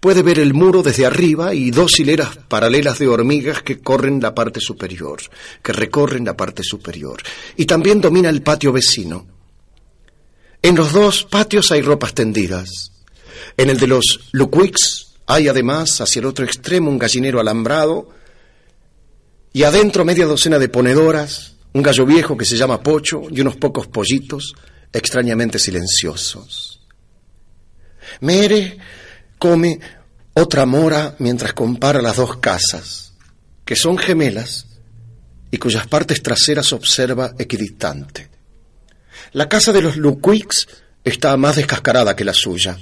puede 0.00 0.22
ver 0.22 0.40
el 0.40 0.52
muro 0.52 0.82
desde 0.82 1.06
arriba 1.06 1.54
y 1.54 1.70
dos 1.70 2.00
hileras 2.00 2.36
paralelas 2.36 2.98
de 2.98 3.06
hormigas 3.06 3.62
que 3.62 3.80
corren 3.80 4.20
la 4.20 4.34
parte 4.34 4.60
superior, 4.60 5.20
que 5.62 5.72
recorren 5.72 6.24
la 6.24 6.36
parte 6.36 6.64
superior. 6.64 7.22
Y 7.56 7.66
también 7.66 8.00
domina 8.00 8.28
el 8.28 8.42
patio 8.42 8.72
vecino. 8.72 9.26
En 10.62 10.74
los 10.74 10.92
dos 10.92 11.24
patios 11.24 11.70
hay 11.70 11.82
ropas 11.82 12.12
tendidas. 12.12 12.90
En 13.56 13.70
el 13.70 13.78
de 13.78 13.86
los 13.86 14.28
Luquix 14.32 15.12
hay 15.26 15.46
además, 15.46 16.00
hacia 16.00 16.18
el 16.18 16.26
otro 16.26 16.44
extremo, 16.44 16.90
un 16.90 16.98
gallinero 16.98 17.38
alambrado 17.38 18.19
y 19.52 19.64
adentro 19.64 20.04
media 20.04 20.26
docena 20.26 20.58
de 20.58 20.68
ponedoras, 20.68 21.54
un 21.72 21.82
gallo 21.82 22.06
viejo 22.06 22.36
que 22.36 22.44
se 22.44 22.56
llama 22.56 22.82
Pocho 22.82 23.22
y 23.30 23.40
unos 23.40 23.56
pocos 23.56 23.86
pollitos 23.86 24.54
extrañamente 24.92 25.58
silenciosos. 25.58 26.80
Mere 28.20 28.78
come 29.38 29.80
otra 30.34 30.66
mora 30.66 31.16
mientras 31.18 31.52
compara 31.52 32.02
las 32.02 32.16
dos 32.16 32.36
casas, 32.36 33.14
que 33.64 33.76
son 33.76 33.98
gemelas 33.98 34.66
y 35.50 35.58
cuyas 35.58 35.86
partes 35.86 36.22
traseras 36.22 36.72
observa 36.72 37.34
equidistante. 37.38 38.30
La 39.32 39.48
casa 39.48 39.72
de 39.72 39.82
los 39.82 39.96
Luquix 39.96 40.68
está 41.04 41.36
más 41.36 41.56
descascarada 41.56 42.16
que 42.16 42.24
la 42.24 42.34
suya. 42.34 42.78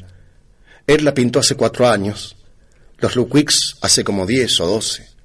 Él 0.86 1.04
la 1.04 1.14
pintó 1.14 1.40
hace 1.40 1.54
cuatro 1.54 1.88
años, 1.88 2.36
los 2.98 3.16
Luquix 3.16 3.76
hace 3.80 4.04
como 4.04 4.26
diez 4.26 4.58
o 4.60 4.66
doce. 4.66 5.17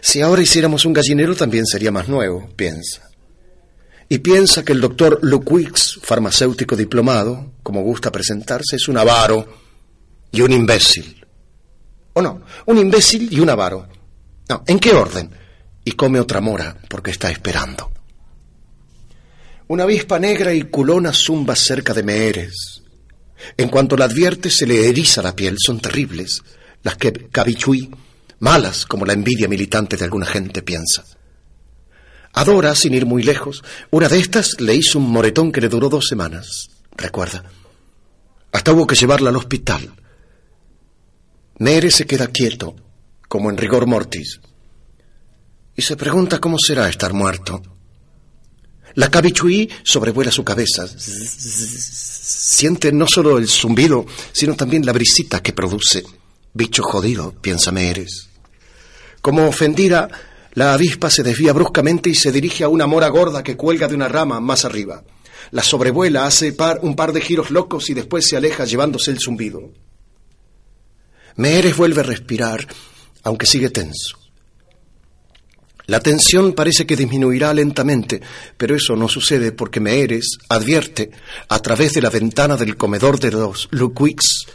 Si 0.00 0.20
ahora 0.20 0.42
hiciéramos 0.42 0.84
un 0.84 0.92
gallinero 0.92 1.34
también 1.34 1.66
sería 1.66 1.90
más 1.90 2.08
nuevo, 2.08 2.48
piensa. 2.56 3.10
Y 4.08 4.18
piensa 4.18 4.64
que 4.64 4.72
el 4.72 4.80
doctor 4.80 5.18
Luquix, 5.22 5.98
farmacéutico 6.02 6.76
diplomado, 6.76 7.52
como 7.62 7.82
gusta 7.82 8.12
presentarse, 8.12 8.76
es 8.76 8.88
un 8.88 8.98
avaro 8.98 9.46
y 10.30 10.40
un 10.42 10.52
imbécil. 10.52 11.24
¿O 12.12 12.22
no? 12.22 12.42
Un 12.66 12.78
imbécil 12.78 13.32
y 13.32 13.40
un 13.40 13.50
avaro. 13.50 13.88
No, 14.48 14.62
¿en 14.66 14.78
qué 14.78 14.92
orden? 14.92 15.30
Y 15.84 15.92
come 15.92 16.20
otra 16.20 16.40
mora 16.40 16.76
porque 16.88 17.10
está 17.10 17.30
esperando. 17.30 17.90
Una 19.66 19.84
avispa 19.84 20.18
negra 20.18 20.52
y 20.52 20.62
culona 20.64 21.12
zumba 21.12 21.56
cerca 21.56 21.94
de 21.94 22.02
Meeres. 22.02 22.82
En 23.56 23.68
cuanto 23.68 23.96
la 23.96 24.04
advierte, 24.04 24.50
se 24.50 24.66
le 24.66 24.88
eriza 24.88 25.22
la 25.22 25.34
piel. 25.34 25.56
Son 25.58 25.80
terribles. 25.80 26.42
Las 26.82 26.96
que 26.96 27.12
Cabichuí 27.12 27.90
malas 28.38 28.86
como 28.86 29.06
la 29.06 29.12
envidia 29.12 29.48
militante 29.48 29.96
de 29.96 30.04
alguna 30.04 30.26
gente 30.26 30.62
piensa. 30.62 31.04
Adora, 32.32 32.74
sin 32.74 32.94
ir 32.94 33.06
muy 33.06 33.22
lejos, 33.22 33.62
una 33.90 34.08
de 34.08 34.18
estas 34.18 34.60
le 34.60 34.74
hizo 34.74 34.98
un 34.98 35.10
moretón 35.10 35.52
que 35.52 35.60
le 35.60 35.68
duró 35.68 35.88
dos 35.88 36.08
semanas, 36.08 36.68
recuerda. 36.96 37.44
Hasta 38.52 38.72
hubo 38.72 38.86
que 38.86 38.96
llevarla 38.96 39.30
al 39.30 39.36
hospital. 39.36 39.94
Mere 41.58 41.90
se 41.90 42.06
queda 42.06 42.26
quieto, 42.26 42.74
como 43.28 43.50
en 43.50 43.56
rigor 43.56 43.86
mortis, 43.86 44.40
y 45.76 45.82
se 45.82 45.96
pregunta 45.96 46.40
cómo 46.40 46.56
será 46.58 46.88
estar 46.88 47.12
muerto. 47.12 47.62
La 48.94 49.10
cabichuí 49.10 49.68
sobrevuela 49.82 50.30
su 50.30 50.44
cabeza. 50.44 50.86
Siente 50.86 52.92
no 52.92 53.06
solo 53.08 53.38
el 53.38 53.48
zumbido, 53.48 54.06
sino 54.32 54.54
también 54.54 54.86
la 54.86 54.92
brisita 54.92 55.42
que 55.42 55.52
produce. 55.52 56.04
Bicho 56.56 56.84
jodido, 56.84 57.34
piensa 57.40 57.72
Meres. 57.72 58.28
Como 59.20 59.48
ofendida, 59.48 60.08
la 60.52 60.72
avispa 60.72 61.10
se 61.10 61.24
desvía 61.24 61.52
bruscamente 61.52 62.10
y 62.10 62.14
se 62.14 62.30
dirige 62.30 62.62
a 62.62 62.68
una 62.68 62.86
mora 62.86 63.08
gorda 63.08 63.42
que 63.42 63.56
cuelga 63.56 63.88
de 63.88 63.96
una 63.96 64.06
rama 64.06 64.38
más 64.38 64.64
arriba. 64.64 65.02
La 65.50 65.64
sobrevuela, 65.64 66.26
hace 66.26 66.54
un 66.82 66.94
par 66.94 67.12
de 67.12 67.20
giros 67.20 67.50
locos 67.50 67.90
y 67.90 67.94
después 67.94 68.28
se 68.28 68.36
aleja 68.36 68.64
llevándose 68.64 69.10
el 69.10 69.18
zumbido. 69.18 69.72
Meeres 71.34 71.76
vuelve 71.76 72.02
a 72.02 72.04
respirar, 72.04 72.68
aunque 73.24 73.46
sigue 73.46 73.70
tenso. 73.70 74.16
La 75.86 75.98
tensión 75.98 76.52
parece 76.52 76.86
que 76.86 76.94
disminuirá 76.94 77.52
lentamente, 77.52 78.22
pero 78.56 78.76
eso 78.76 78.94
no 78.94 79.08
sucede 79.08 79.50
porque 79.50 79.80
Meeres 79.80 80.38
advierte, 80.48 81.10
a 81.48 81.58
través 81.58 81.94
de 81.94 82.00
la 82.00 82.10
ventana 82.10 82.56
del 82.56 82.76
comedor 82.76 83.18
de 83.18 83.32
los 83.32 83.68
Luquix, 83.72 84.46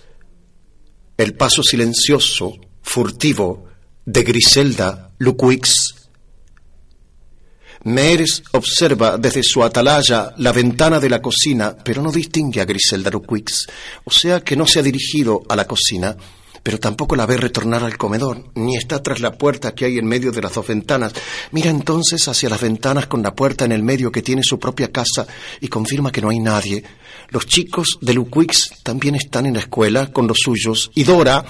el 1.20 1.34
paso 1.34 1.62
silencioso, 1.62 2.58
furtivo, 2.82 3.68
de 4.06 4.24
Griselda 4.24 5.12
Luquix. 5.18 5.94
Meeres 7.84 8.42
observa 8.54 9.18
desde 9.18 9.44
su 9.44 9.62
atalaya 9.62 10.34
la 10.38 10.54
ventana 10.54 10.98
de 10.98 11.10
la 11.10 11.22
cocina, 11.22 11.76
pero 11.76 12.02
no 12.02 12.10
distingue 12.10 12.62
a 12.62 12.66
Griselda 12.66 13.12
Luquix, 13.12 13.68
o 14.06 14.12
sea 14.12 14.40
que 14.40 14.56
no 14.56 14.66
se 14.66 14.80
ha 14.80 14.82
dirigido 14.82 15.44
a 15.50 15.58
la 15.58 15.68
cocina, 15.68 16.16
pero 16.64 16.80
tampoco 16.80 17.16
la 17.16 17.26
ve 17.26 17.38
retornar 17.38 17.84
al 17.84 17.98
comedor, 17.98 18.52
ni 18.56 18.76
está 18.76 19.02
tras 19.02 19.20
la 19.20 19.38
puerta 19.38 19.74
que 19.74 19.86
hay 19.86 19.98
en 19.98 20.06
medio 20.06 20.32
de 20.32 20.42
las 20.42 20.54
dos 20.54 20.68
ventanas. 20.68 21.14
Mira 21.52 21.70
entonces 21.70 22.28
hacia 22.28 22.50
las 22.50 22.62
ventanas 22.62 23.08
con 23.08 23.22
la 23.22 23.34
puerta 23.34 23.66
en 23.66 23.72
el 23.72 23.84
medio 23.84 24.12
que 24.12 24.22
tiene 24.22 24.44
su 24.44 24.60
propia 24.60 24.92
casa 24.92 25.28
y 25.62 25.68
confirma 25.68 26.12
que 26.12 26.22
no 26.22 26.30
hay 26.30 26.40
nadie. 26.40 26.84
Los 27.30 27.46
chicos 27.46 28.00
de 28.02 28.14
Luquix 28.14 28.72
también 28.84 29.16
están 29.16 29.46
en 29.46 29.54
la 29.54 29.60
escuela 29.60 30.12
con 30.12 30.28
los 30.28 30.38
suyos, 30.40 30.92
y 30.96 31.04
Dora, 31.04 31.46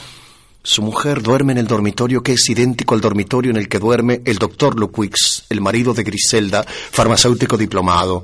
su 0.62 0.82
mujer 0.82 1.22
duerme 1.22 1.54
en 1.54 1.60
el 1.60 1.68
dormitorio 1.68 2.22
que 2.22 2.34
es 2.34 2.50
idéntico 2.50 2.94
al 2.94 3.02
dormitorio 3.02 3.52
en 3.52 3.58
el 3.58 3.70
que 3.70 3.80
duerme 3.80 4.22
el 4.26 4.38
doctor 4.38 4.78
Luquix, 4.78 5.46
el 5.50 5.62
marido 5.62 5.94
de 5.94 6.04
Griselda, 6.04 6.64
farmacéutico 6.64 7.58
diplomado. 7.58 8.24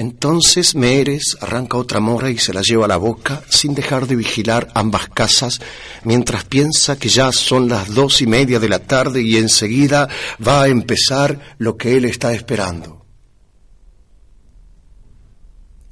Entonces 0.00 0.74
Meeres 0.76 1.36
arranca 1.42 1.76
otra 1.76 2.00
mora 2.00 2.30
y 2.30 2.38
se 2.38 2.54
la 2.54 2.62
lleva 2.62 2.86
a 2.86 2.88
la 2.88 2.96
boca 2.96 3.44
sin 3.50 3.74
dejar 3.74 4.06
de 4.06 4.16
vigilar 4.16 4.70
ambas 4.72 5.10
casas 5.10 5.60
mientras 6.04 6.44
piensa 6.44 6.98
que 6.98 7.10
ya 7.10 7.30
son 7.32 7.68
las 7.68 7.92
dos 7.92 8.22
y 8.22 8.26
media 8.26 8.58
de 8.58 8.70
la 8.70 8.78
tarde 8.78 9.20
y 9.20 9.36
enseguida 9.36 10.08
va 10.40 10.62
a 10.62 10.68
empezar 10.68 11.54
lo 11.58 11.76
que 11.76 11.98
él 11.98 12.06
está 12.06 12.32
esperando. 12.32 13.04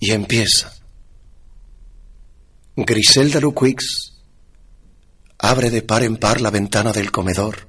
Y 0.01 0.13
empieza. 0.13 0.73
Griselda 2.77 3.41
Luquix 3.41 4.15
abre 5.37 5.69
de 5.69 5.83
par 5.83 6.03
en 6.03 6.17
par 6.17 6.41
la 6.41 6.51
ventana 6.51 6.93
del 6.93 7.13
comedor 7.13 7.69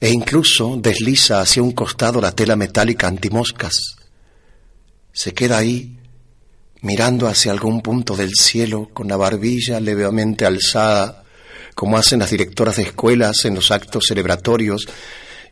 e 0.00 0.08
incluso 0.08 0.78
desliza 0.78 1.42
hacia 1.42 1.62
un 1.62 1.72
costado 1.72 2.18
la 2.18 2.32
tela 2.32 2.56
metálica 2.56 3.08
antimoscas. 3.08 3.95
Se 5.16 5.32
queda 5.32 5.56
ahí, 5.56 5.98
mirando 6.82 7.26
hacia 7.26 7.50
algún 7.50 7.80
punto 7.80 8.14
del 8.16 8.32
cielo 8.34 8.90
con 8.92 9.08
la 9.08 9.16
barbilla 9.16 9.80
levemente 9.80 10.44
alzada, 10.44 11.24
como 11.74 11.96
hacen 11.96 12.18
las 12.18 12.28
directoras 12.28 12.76
de 12.76 12.82
escuelas 12.82 13.46
en 13.46 13.54
los 13.54 13.70
actos 13.70 14.04
celebratorios, 14.08 14.86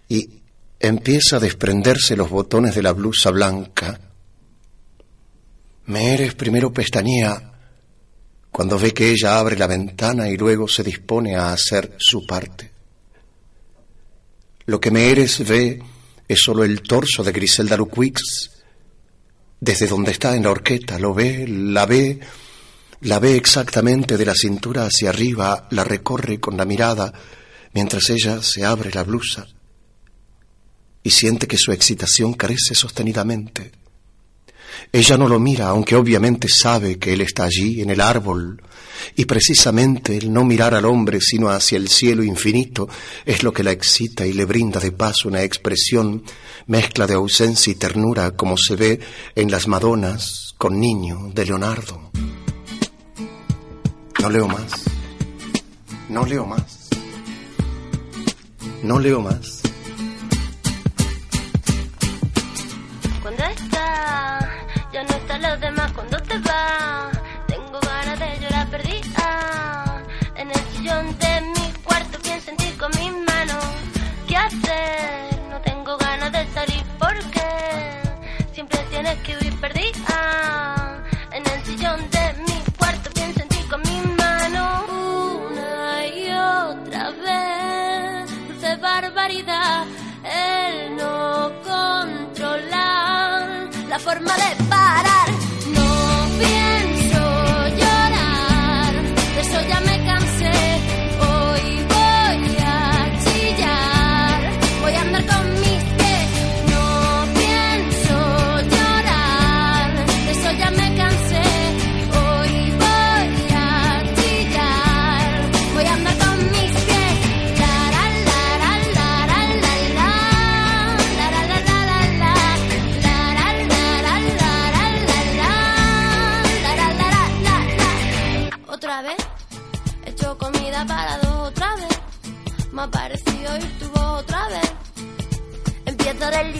y 0.07 0.43
empieza 0.79 1.37
a 1.37 1.41
desprenderse 1.41 2.15
los 2.15 2.29
botones 2.29 2.75
de 2.75 2.83
la 2.83 2.93
blusa 2.93 3.31
blanca. 3.31 3.99
Me 5.87 6.13
eres 6.13 6.35
primero 6.35 6.71
pestañea 6.71 7.53
cuando 8.51 8.79
ve 8.79 8.93
que 8.93 9.13
ella 9.13 9.39
abre 9.39 9.57
la 9.57 9.67
ventana 9.67 10.29
y 10.29 10.37
luego 10.37 10.69
se 10.69 10.83
dispone 10.83 11.37
a 11.37 11.55
hacer 11.55 11.97
su 11.99 12.27
parte. 12.27 12.71
Lo 14.67 14.79
que 14.79 14.91
Meeres 14.91 15.39
ve 15.49 15.83
es 16.29 16.39
solo 16.39 16.65
el 16.65 16.83
torso 16.83 17.25
de 17.25 17.33
Griselda 17.33 17.79
Luquix, 17.79 18.54
desde 19.61 19.87
donde 19.87 20.13
está 20.13 20.37
en 20.37 20.43
la 20.43 20.51
horqueta, 20.51 20.99
lo 20.99 21.15
ve, 21.15 21.47
la 21.49 21.87
ve, 21.87 22.21
la 23.01 23.19
ve 23.19 23.37
exactamente 23.37 24.17
de 24.17 24.27
la 24.27 24.35
cintura 24.35 24.87
hacia 24.87 25.11
arriba, 25.11 25.69
la 25.71 25.85
recorre 25.85 26.41
con 26.41 26.57
la 26.57 26.65
mirada, 26.65 27.13
mientras 27.73 28.11
ella 28.11 28.43
se 28.43 28.65
abre 28.65 28.91
la 28.93 29.03
blusa 29.03 29.47
y 31.03 31.11
siente 31.11 31.47
que 31.47 31.59
su 31.59 31.71
excitación 31.73 32.33
crece 32.33 32.75
sostenidamente. 32.75 33.73
Ella 34.91 35.19
no 35.19 35.29
lo 35.29 35.39
mira, 35.39 35.69
aunque 35.69 35.97
obviamente 35.97 36.49
sabe 36.49 36.99
que 36.99 37.13
él 37.13 37.21
está 37.21 37.45
allí, 37.45 37.83
en 37.83 37.91
el 37.91 38.01
árbol, 38.01 38.63
y 39.17 39.25
precisamente 39.25 40.17
el 40.17 40.33
no 40.33 40.45
mirar 40.45 40.75
al 40.75 40.85
hombre 40.85 41.21
sino 41.21 41.49
hacia 41.49 41.77
el 41.77 41.89
cielo 41.89 42.23
infinito 42.23 42.89
es 43.25 43.43
lo 43.43 43.53
que 43.53 43.63
la 43.63 43.73
excita 43.73 44.27
y 44.27 44.33
le 44.33 44.45
brinda 44.45 44.81
de 44.81 44.93
paso 44.93 45.29
una 45.29 45.43
expresión 45.43 46.23
mezcla 46.67 47.07
de 47.07 47.15
ausencia 47.15 47.71
y 47.71 47.77
ternura 47.77 48.33
como 48.33 48.57
se 48.57 48.77
ve 48.77 49.01
en 49.35 49.51
las 49.51 49.69
Madonas 49.69 50.55
con 50.59 50.81
niño 50.81 51.31
de 51.35 51.45
Leonardo. 51.45 52.11
No 54.21 54.31
leo 54.31 54.49
más. 54.49 54.85
No 56.09 56.25
leo 56.25 56.47
más. 56.47 56.89
No 58.83 58.99
leo 58.99 59.21
más. 59.21 59.54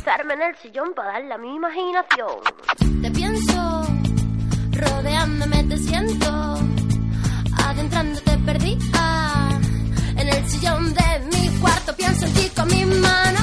En 0.07 0.43
el 0.43 0.55
sillón 0.57 0.93
para 0.95 1.13
darle 1.13 1.33
a 1.33 1.39
mi 1.39 1.55
imaginación. 1.55 2.37
Te 3.01 3.11
pienso, 3.11 3.83
rodeándome 4.73 5.65
te 5.65 5.79
siento, 5.79 6.59
adentrándote 7.57 8.39
perdida. 8.45 9.49
En 10.17 10.29
el 10.29 10.51
sillón 10.51 10.93
de 10.93 11.21
mi 11.33 11.49
cuarto 11.59 11.97
pienso 11.97 12.27
en 12.27 12.35
ti 12.35 12.51
con 12.55 12.69
mi 12.69 12.85
mano 12.85 13.41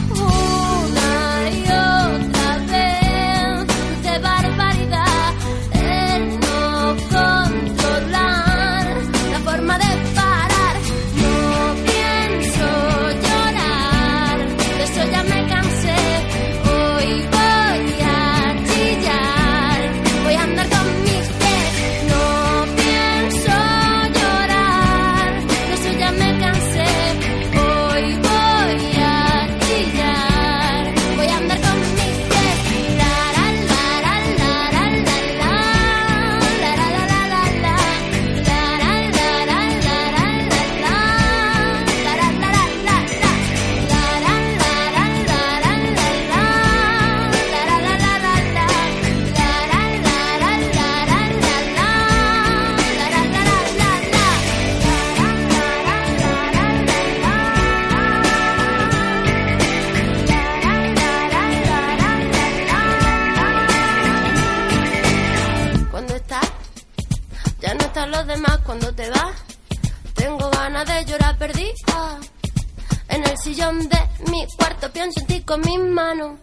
sillón 73.62 73.89
de 73.89 74.32
mi 74.32 74.45
cuarto 74.57 74.91
pienso 74.91 75.20
en 75.20 75.28
ti 75.28 75.41
con 75.41 75.62
mis 75.62 75.80
manos. 75.80 76.39